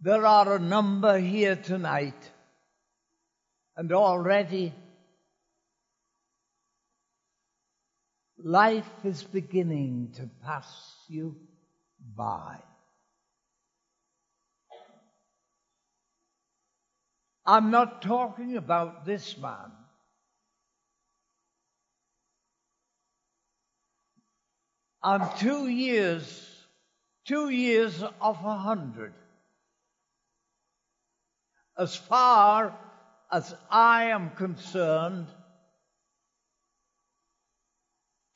There 0.02 0.26
are 0.26 0.56
a 0.56 0.60
number 0.60 1.18
here 1.18 1.56
tonight, 1.56 2.32
and 3.78 3.94
already 3.94 4.74
life 8.44 8.90
is 9.04 9.24
beginning 9.24 10.12
to 10.16 10.30
pass 10.44 10.96
you 11.08 11.36
by. 12.16 12.58
I'm 17.46 17.72
not 17.72 18.02
talking 18.02 18.58
about 18.58 19.06
this 19.06 19.38
man. 19.38 19.72
I'm 25.04 25.28
two 25.40 25.68
years, 25.68 26.48
two 27.26 27.50
years 27.50 28.04
of 28.04 28.46
a 28.46 28.56
hundred. 28.56 29.14
As 31.78 31.96
far 31.96 32.78
as 33.32 33.56
I 33.72 34.06
am 34.06 34.30
concerned, 34.32 35.28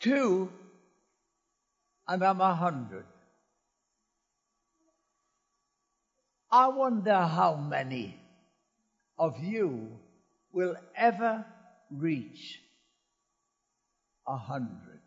two 0.06 0.52
and 2.08 2.24
I'm 2.24 2.40
a 2.40 2.54
hundred. 2.54 3.06
I 6.52 6.68
wonder 6.68 7.18
how 7.18 7.56
many 7.56 8.16
of 9.18 9.44
you 9.44 9.90
will 10.54 10.76
ever 10.96 11.44
reach 11.90 12.62
a 14.28 14.38
hundred. 14.38 15.02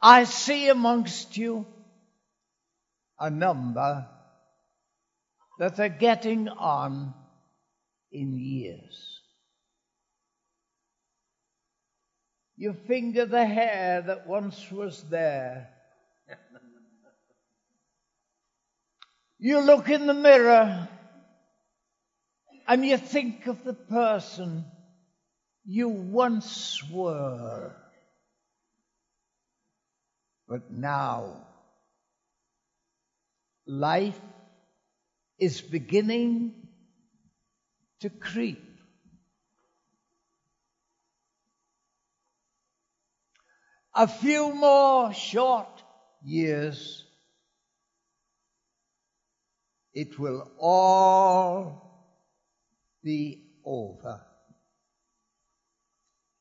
I 0.00 0.24
see 0.24 0.68
amongst 0.68 1.36
you 1.36 1.66
a 3.18 3.28
number 3.28 4.06
that 5.58 5.80
are 5.80 5.88
getting 5.88 6.48
on 6.48 7.12
in 8.12 8.38
years. 8.38 9.13
You 12.64 12.72
finger 12.72 13.26
the 13.26 13.44
hair 13.44 14.00
that 14.00 14.26
once 14.26 14.72
was 14.72 15.02
there. 15.10 15.68
you 19.38 19.60
look 19.60 19.90
in 19.90 20.06
the 20.06 20.14
mirror 20.14 20.88
and 22.66 22.82
you 22.82 22.96
think 22.96 23.46
of 23.48 23.62
the 23.64 23.74
person 23.74 24.64
you 25.66 25.90
once 25.90 26.82
were. 26.90 27.76
But 30.48 30.70
now, 30.70 31.46
life 33.66 34.18
is 35.38 35.60
beginning 35.60 36.54
to 38.00 38.08
creep. 38.08 38.73
A 43.96 44.08
few 44.08 44.52
more 44.52 45.12
short 45.14 45.82
years, 46.24 47.04
it 49.92 50.18
will 50.18 50.50
all 50.58 51.84
be 53.04 53.44
over. 53.64 54.20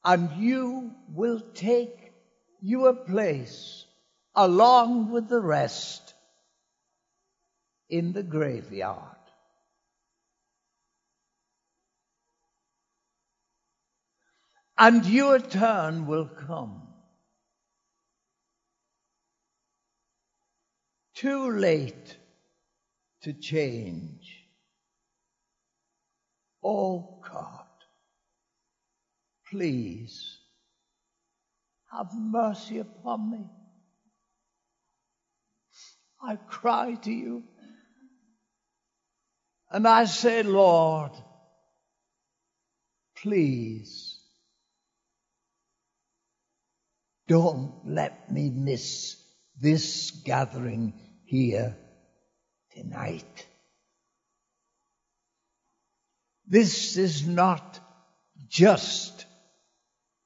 And 0.04 0.32
you 0.41 0.91
will 1.10 1.41
take 1.54 2.12
your 2.60 2.95
place 2.95 3.86
along 4.36 5.12
with 5.12 5.30
the 5.30 5.39
rest 5.39 6.14
in 7.88 8.14
the 8.14 8.24
graveyard. 8.24 8.99
And 14.76 15.06
your 15.06 15.38
turn 15.38 16.08
will 16.08 16.28
come. 16.28 16.93
Too 21.16 21.51
late 21.51 22.18
to 23.22 23.34
change. 23.34 24.43
Oh 26.64 27.20
God, 27.30 27.66
please 29.49 30.39
have 31.91 32.09
mercy 32.14 32.80
upon 32.80 33.32
me. 33.32 33.45
I 36.22 36.38
cry 36.38 36.95
to 37.03 37.11
you. 37.11 37.43
And 39.70 39.88
I 39.88 40.05
say, 40.05 40.43
Lord, 40.43 41.11
please 43.16 44.20
don't 47.28 47.74
let 47.86 48.32
me 48.32 48.49
miss 48.49 49.23
this 49.64 50.11
gathering 50.11 50.93
here 51.24 51.76
tonight. 52.76 53.47
This 56.45 56.97
is 56.97 57.26
not 57.26 57.80
just 58.49 59.26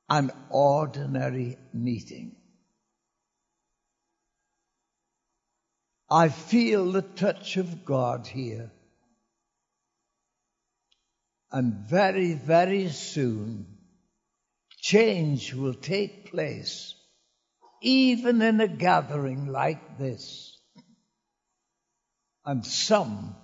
an 0.09 0.31
ordinary 0.49 1.57
meeting. 1.71 2.35
I 6.09 6.29
feel 6.29 6.91
the 6.91 7.01
touch 7.03 7.57
of 7.57 7.85
God 7.85 8.25
here. 8.25 8.71
And 11.51 11.87
very, 11.87 12.33
very 12.33 12.89
soon, 12.89 13.67
change 14.79 15.53
will 15.53 15.73
take 15.73 16.31
place, 16.31 16.95
even 17.81 18.41
in 18.41 18.61
a 18.61 18.67
gathering 18.67 19.47
like 19.47 19.97
this. 19.97 20.57
And 22.45 22.65
some 22.65 23.35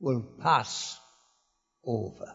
will 0.00 0.22
pass 0.40 0.98
over. 1.84 2.34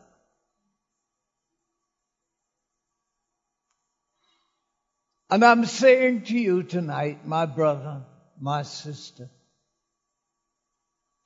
And 5.29 5.45
I'm 5.45 5.65
saying 5.65 6.23
to 6.23 6.37
you 6.37 6.63
tonight, 6.63 7.25
my 7.27 7.45
brother, 7.45 8.03
my 8.39 8.63
sister, 8.63 9.29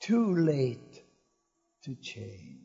too 0.01 0.35
late 0.35 1.01
to 1.85 1.95
change. 1.95 2.59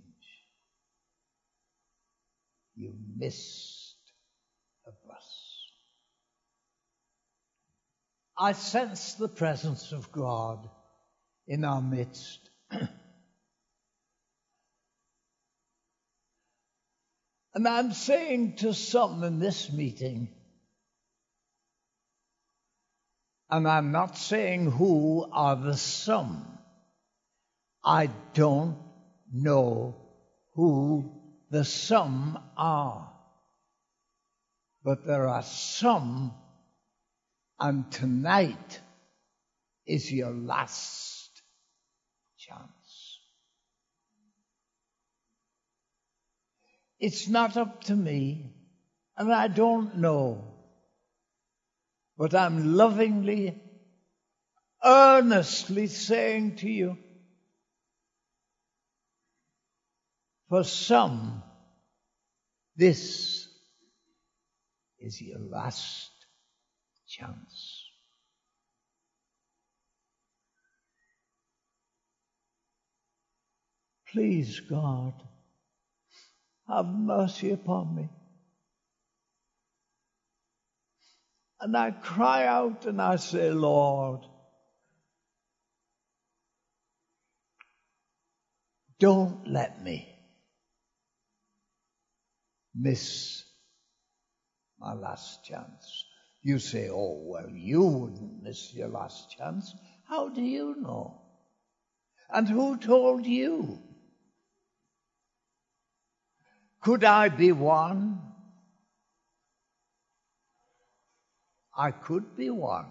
You 2.74 2.94
missed 3.16 3.96
a 4.86 4.90
bus. 5.06 5.64
I 8.38 8.52
sense 8.52 9.14
the 9.14 9.28
presence 9.28 9.90
of 9.92 10.12
God 10.12 10.70
in 11.48 11.64
our 11.64 11.82
midst. 11.82 12.38
and 12.70 12.88
I'm 17.66 17.92
saying 17.92 18.56
to 18.56 18.72
some 18.72 19.24
in 19.24 19.40
this 19.40 19.72
meeting, 19.72 20.28
and 23.50 23.66
I'm 23.66 23.90
not 23.92 24.16
saying 24.16 24.70
who 24.70 25.28
are 25.32 25.56
the 25.56 25.76
some. 25.76 26.58
I 27.84 28.10
don't 28.34 28.78
know 29.32 29.96
who 30.54 31.12
the 31.50 31.64
some 31.64 32.38
are. 32.56 33.12
But 34.84 35.06
there 35.06 35.26
are 35.28 35.42
some, 35.42 36.34
and 37.60 37.90
tonight 37.90 38.80
is 39.86 40.12
your 40.12 40.30
last 40.30 41.42
chance. 42.38 43.20
It's 47.00 47.28
not 47.28 47.56
up 47.56 47.84
to 47.84 47.94
me, 47.94 48.52
and 49.16 49.32
I 49.32 49.48
don't 49.48 49.98
know. 49.98 50.44
But 52.16 52.34
I'm 52.34 52.74
lovingly, 52.74 53.60
earnestly 54.84 55.86
saying 55.86 56.56
to 56.56 56.68
you, 56.68 56.98
For 60.48 60.64
some, 60.64 61.42
this 62.76 63.46
is 64.98 65.20
your 65.20 65.40
last 65.40 66.07
chance. 67.08 67.84
Please, 74.12 74.60
God, 74.60 75.14
have 76.68 76.86
mercy 76.86 77.50
upon 77.50 77.94
me. 77.94 78.08
And 81.60 81.76
I 81.76 81.90
cry 81.90 82.46
out 82.46 82.86
and 82.86 83.02
I 83.02 83.16
say, 83.16 83.50
Lord, 83.50 84.20
don't 89.00 89.48
let 89.48 89.82
me 89.82 90.08
miss 92.74 93.44
my 94.78 94.94
last 94.94 95.44
chance. 95.44 96.07
You 96.48 96.58
say, 96.58 96.88
oh, 96.88 97.20
well, 97.26 97.50
you 97.50 97.82
wouldn't 97.82 98.42
miss 98.42 98.72
your 98.72 98.88
last 98.88 99.36
chance. 99.36 99.74
How 100.04 100.30
do 100.30 100.40
you 100.40 100.76
know? 100.80 101.20
And 102.30 102.48
who 102.48 102.78
told 102.78 103.26
you? 103.26 103.82
Could 106.80 107.04
I 107.04 107.28
be 107.28 107.52
one? 107.52 108.22
I 111.76 111.90
could 111.90 112.34
be 112.34 112.48
one. 112.48 112.86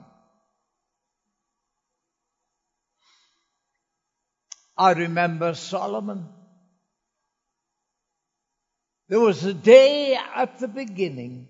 I 4.78 4.91
remember 4.91 5.55
Solomon. 5.55 6.28
There 9.10 9.20
was 9.20 9.43
a 9.45 9.53
day 9.55 10.16
at 10.36 10.60
the 10.60 10.68
beginning. 10.68 11.47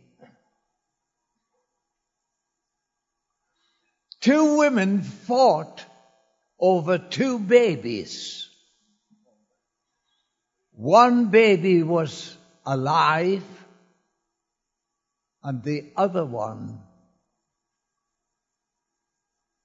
Two 4.22 4.58
women 4.58 5.02
fought 5.02 5.86
over 6.60 6.98
two 6.98 7.40
babies. 7.40 8.50
One 10.72 11.30
baby 11.30 11.84
was 11.84 12.36
alive 12.66 13.44
and 15.44 15.64
the 15.64 15.92
other 15.96 16.26
one 16.26 16.80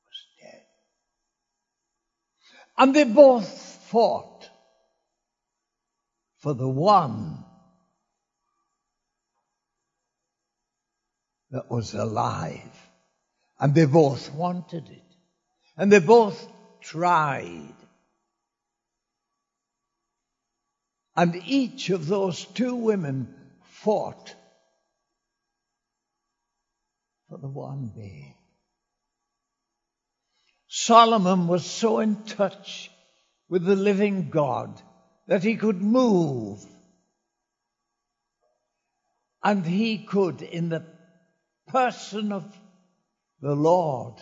was 0.06 0.26
dead. 0.40 0.62
And 2.78 2.94
they 2.94 3.04
both 3.04 3.48
fought 3.88 4.48
for 6.38 6.54
the 6.54 6.68
one 6.68 7.44
that 11.50 11.70
was 11.70 11.94
alive. 11.94 12.91
And 13.62 13.76
they 13.76 13.84
both 13.84 14.34
wanted 14.34 14.88
it. 14.88 15.04
And 15.76 15.92
they 15.92 16.00
both 16.00 16.48
tried. 16.80 17.76
And 21.14 21.40
each 21.46 21.90
of 21.90 22.08
those 22.08 22.44
two 22.44 22.74
women 22.74 23.32
fought 23.62 24.34
for 27.28 27.38
the 27.38 27.46
one 27.46 27.92
babe. 27.94 28.34
Solomon 30.66 31.46
was 31.46 31.64
so 31.64 32.00
in 32.00 32.24
touch 32.24 32.90
with 33.48 33.64
the 33.64 33.76
living 33.76 34.30
God 34.30 34.82
that 35.28 35.44
he 35.44 35.54
could 35.54 35.80
move 35.80 36.58
and 39.40 39.64
he 39.64 39.98
could, 39.98 40.42
in 40.42 40.68
the 40.68 40.84
person 41.68 42.32
of 42.32 42.44
the 43.42 43.56
Lord. 43.56 44.14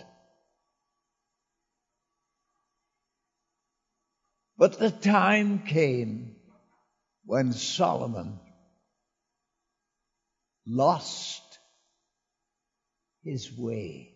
But 4.57 4.79
the 4.79 4.91
time 4.91 5.61
came 5.61 6.37
when 7.25 7.53
Solomon 7.53 8.41
lost 10.66 11.43
his 13.23 13.57
way. 13.57 14.14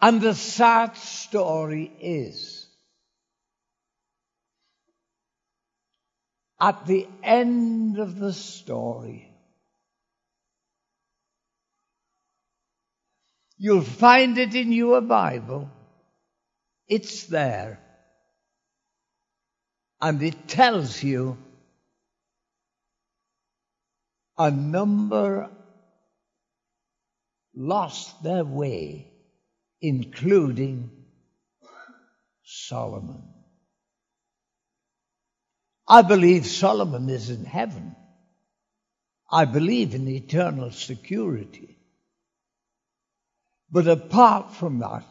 And 0.00 0.20
the 0.20 0.34
sad 0.34 0.96
story 0.96 1.90
is 2.00 2.66
at 6.58 6.86
the 6.86 7.06
end 7.22 7.98
of 7.98 8.18
the 8.18 8.32
story, 8.32 9.29
You'll 13.62 13.82
find 13.82 14.38
it 14.38 14.54
in 14.54 14.72
your 14.72 15.02
Bible. 15.02 15.70
It's 16.88 17.24
there. 17.24 17.78
And 20.00 20.22
it 20.22 20.48
tells 20.48 21.02
you 21.02 21.36
a 24.38 24.50
number 24.50 25.50
lost 27.54 28.22
their 28.22 28.46
way, 28.46 29.12
including 29.82 30.90
Solomon. 32.42 33.22
I 35.86 36.00
believe 36.00 36.46
Solomon 36.46 37.10
is 37.10 37.28
in 37.28 37.44
heaven. 37.44 37.94
I 39.30 39.44
believe 39.44 39.94
in 39.94 40.08
eternal 40.08 40.70
security. 40.70 41.76
But 43.70 43.86
apart 43.86 44.52
from 44.52 44.80
that, 44.80 45.04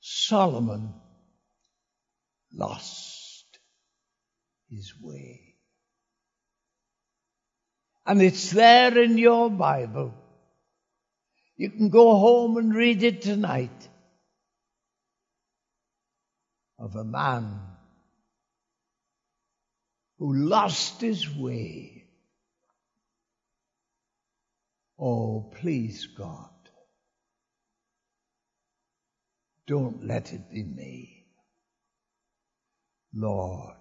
Solomon 0.00 0.92
lost 2.52 3.46
his 4.68 4.92
way. 5.00 5.54
And 8.06 8.20
it's 8.20 8.50
there 8.50 8.98
in 8.98 9.16
your 9.16 9.48
Bible. 9.48 10.12
You 11.56 11.70
can 11.70 11.88
go 11.88 12.16
home 12.16 12.56
and 12.56 12.74
read 12.74 13.02
it 13.02 13.22
tonight 13.22 13.88
of 16.78 16.96
a 16.96 17.04
man 17.04 17.60
who 20.18 20.34
lost 20.34 21.00
his 21.00 21.32
way 21.34 21.93
Oh, 24.98 25.52
please, 25.60 26.06
God, 26.06 26.50
don't 29.66 30.06
let 30.06 30.32
it 30.32 30.50
be 30.50 30.62
me. 30.62 31.26
Lord, 33.12 33.76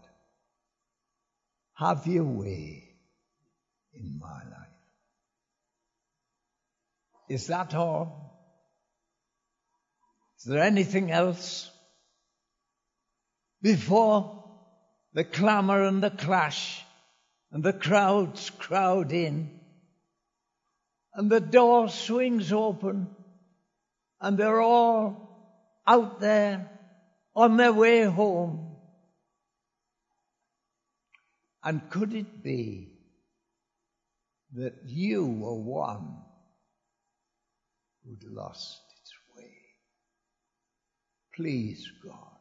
have 1.76 2.07
your 2.07 2.24
way 2.24 2.95
in 3.93 4.20
my 4.20 4.43
life. 4.43 4.70
Is 7.30 7.47
that 7.47 7.74
all? 7.74 8.24
Is 10.39 10.45
there 10.45 10.64
anything 10.64 11.11
else? 11.11 11.70
Before 13.61 14.43
the 15.14 15.24
clamour 15.24 15.84
and 15.84 16.03
the 16.03 16.09
clash 16.09 16.84
and 17.51 17.64
the 17.64 17.74
crowds 17.74 18.49
crowd 18.49 19.11
in 19.11 19.59
and 21.16 21.30
the 21.30 21.39
door 21.39 21.89
swings 21.89 22.51
open 22.51 23.07
and 24.20 24.38
they're 24.38 24.61
all 24.61 25.24
out 25.86 26.20
there 26.20 26.70
on 27.36 27.57
their 27.57 27.74
way 27.74 28.03
home. 28.03 28.76
And 31.64 31.89
could 31.89 32.14
it 32.14 32.43
be 32.43 32.93
that 34.53 34.74
you 34.86 35.26
were 35.26 35.55
one 35.55 36.18
who'd 38.03 38.24
lost 38.32 38.82
its 39.01 39.14
way? 39.38 39.51
Please, 41.36 41.89
God, 42.03 42.39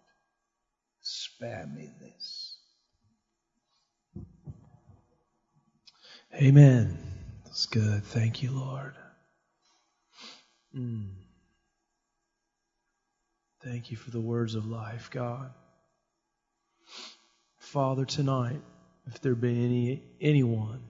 spare 1.00 1.66
me 1.74 1.90
this. 2.00 2.58
Amen. 6.34 7.11
That's 7.52 7.66
good. 7.66 8.02
Thank 8.04 8.42
you, 8.42 8.50
Lord. 8.50 8.94
Mm. 10.74 11.10
Thank 13.62 13.90
you 13.90 13.98
for 13.98 14.10
the 14.10 14.22
words 14.22 14.54
of 14.54 14.64
life, 14.64 15.10
God. 15.10 15.50
Father, 17.58 18.06
tonight, 18.06 18.62
if 19.06 19.20
there 19.20 19.34
be 19.34 19.66
any 19.66 20.02
anyone, 20.18 20.80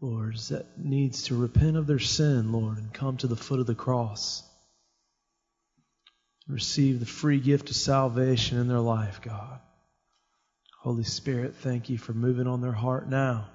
Lord, 0.00 0.36
that 0.50 0.78
needs 0.78 1.24
to 1.24 1.34
repent 1.34 1.76
of 1.76 1.88
their 1.88 1.98
sin, 1.98 2.52
Lord, 2.52 2.78
and 2.78 2.94
come 2.94 3.16
to 3.16 3.26
the 3.26 3.34
foot 3.34 3.58
of 3.58 3.66
the 3.66 3.74
cross, 3.74 4.44
receive 6.46 7.00
the 7.00 7.04
free 7.04 7.40
gift 7.40 7.68
of 7.68 7.74
salvation 7.74 8.58
in 8.58 8.68
their 8.68 8.78
life, 8.78 9.20
God. 9.20 9.58
Holy 10.82 11.02
Spirit, 11.02 11.56
thank 11.56 11.90
you 11.90 11.98
for 11.98 12.12
moving 12.12 12.46
on 12.46 12.60
their 12.60 12.70
heart 12.70 13.08
now. 13.08 13.48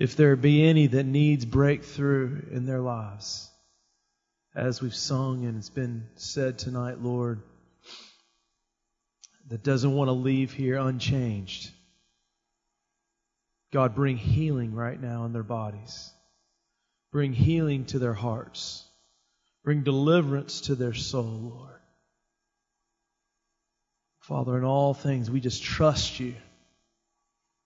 If 0.00 0.16
there 0.16 0.34
be 0.34 0.64
any 0.64 0.86
that 0.86 1.04
needs 1.04 1.44
breakthrough 1.44 2.46
in 2.50 2.64
their 2.64 2.80
lives, 2.80 3.50
as 4.54 4.80
we've 4.80 4.94
sung 4.94 5.44
and 5.44 5.58
it's 5.58 5.68
been 5.68 6.06
said 6.16 6.58
tonight, 6.58 7.02
Lord, 7.02 7.42
that 9.48 9.62
doesn't 9.62 9.92
want 9.92 10.08
to 10.08 10.12
leave 10.12 10.54
here 10.54 10.78
unchanged. 10.78 11.70
God, 13.74 13.94
bring 13.94 14.16
healing 14.16 14.74
right 14.74 14.98
now 14.98 15.26
in 15.26 15.34
their 15.34 15.42
bodies. 15.42 16.10
Bring 17.12 17.34
healing 17.34 17.84
to 17.86 17.98
their 17.98 18.14
hearts. 18.14 18.86
Bring 19.64 19.82
deliverance 19.82 20.62
to 20.62 20.76
their 20.76 20.94
soul, 20.94 21.52
Lord. 21.54 21.80
Father, 24.20 24.56
in 24.56 24.64
all 24.64 24.94
things, 24.94 25.30
we 25.30 25.40
just 25.40 25.62
trust 25.62 26.18
you. 26.20 26.36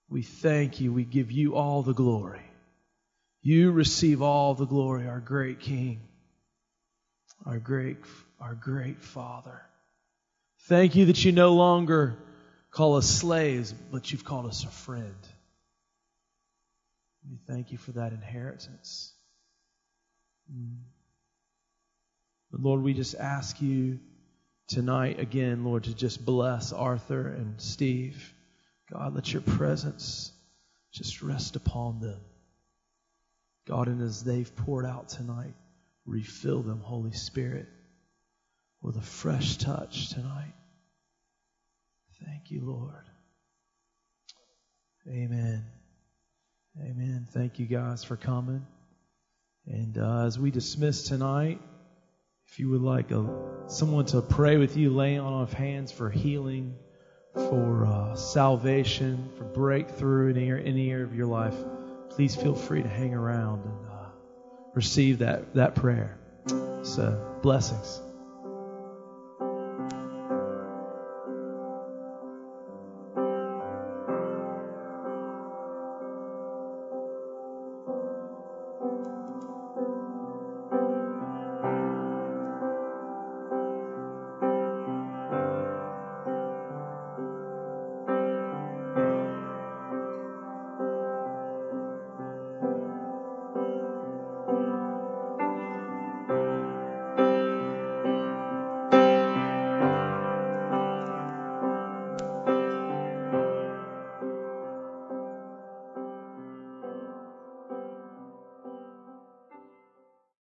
We 0.09 0.21
thank 0.21 0.79
you. 0.79 0.93
We 0.93 1.03
give 1.03 1.31
you 1.31 1.55
all 1.55 1.81
the 1.83 1.93
glory. 1.93 2.41
You 3.41 3.71
receive 3.71 4.21
all 4.21 4.55
the 4.55 4.65
glory, 4.65 5.07
our 5.07 5.19
great 5.19 5.59
King 5.59 6.01
our 7.45 7.59
great, 7.59 7.97
our 8.39 8.55
great 8.55 9.01
Father. 9.01 9.61
Thank 10.63 10.95
you 10.95 11.05
that 11.05 11.23
you 11.23 11.31
no 11.31 11.53
longer 11.53 12.17
call 12.71 12.95
us 12.95 13.07
slaves, 13.07 13.71
but 13.71 14.11
you've 14.11 14.25
called 14.25 14.47
us 14.47 14.63
a 14.63 14.69
friend. 14.69 15.15
We 17.29 17.37
thank 17.47 17.71
you 17.71 17.77
for 17.77 17.91
that 17.93 18.13
inheritance. 18.13 19.13
But 22.51 22.61
Lord, 22.61 22.81
we 22.81 22.93
just 22.93 23.15
ask 23.15 23.61
you 23.61 23.99
tonight 24.67 25.19
again, 25.19 25.63
Lord, 25.63 25.85
to 25.85 25.93
just 25.93 26.23
bless 26.23 26.73
Arthur 26.73 27.27
and 27.27 27.59
Steve. 27.59 28.33
God, 28.91 29.15
let 29.15 29.31
your 29.31 29.41
presence 29.41 30.31
just 30.93 31.21
rest 31.21 31.55
upon 31.55 31.99
them. 31.99 32.19
God, 33.67 33.87
and 33.87 34.01
as 34.01 34.23
they've 34.23 34.55
poured 34.55 34.85
out 34.85 35.09
tonight, 35.09 35.53
Refill 36.05 36.61
them, 36.61 36.81
Holy 36.81 37.13
Spirit, 37.13 37.67
with 38.81 38.95
a 38.95 39.01
fresh 39.01 39.57
touch 39.57 40.09
tonight. 40.09 40.53
Thank 42.23 42.51
you, 42.51 42.61
Lord. 42.63 43.03
Amen. 45.07 45.65
Amen. 46.79 47.27
Thank 47.31 47.57
you 47.59 47.65
guys 47.65 48.03
for 48.03 48.15
coming. 48.15 48.65
And 49.65 49.97
uh, 49.97 50.25
as 50.25 50.37
we 50.37 50.51
dismiss 50.51 51.03
tonight, 51.03 51.59
if 52.47 52.59
you 52.59 52.69
would 52.69 52.81
like 52.81 53.09
a, 53.09 53.27
someone 53.65 54.05
to 54.07 54.21
pray 54.21 54.57
with 54.57 54.77
you, 54.77 54.91
lay 54.91 55.17
on 55.17 55.41
of 55.41 55.53
hands 55.53 55.91
for 55.91 56.11
healing, 56.11 56.75
for 57.35 57.85
uh, 57.85 58.15
salvation, 58.15 59.29
for 59.37 59.43
breakthrough 59.43 60.29
in 60.31 60.37
any, 60.37 60.91
area 60.91 61.03
of 61.03 61.15
your 61.15 61.27
life, 61.27 61.55
please 62.09 62.35
feel 62.35 62.55
free 62.55 62.81
to 62.81 62.89
hang 62.89 63.13
around 63.13 63.63
and 63.65 63.91
uh, 63.91 64.05
receive 64.73 65.19
that, 65.19 65.53
that 65.53 65.75
prayer. 65.75 66.17
So, 66.83 67.39
blessings. 67.41 68.01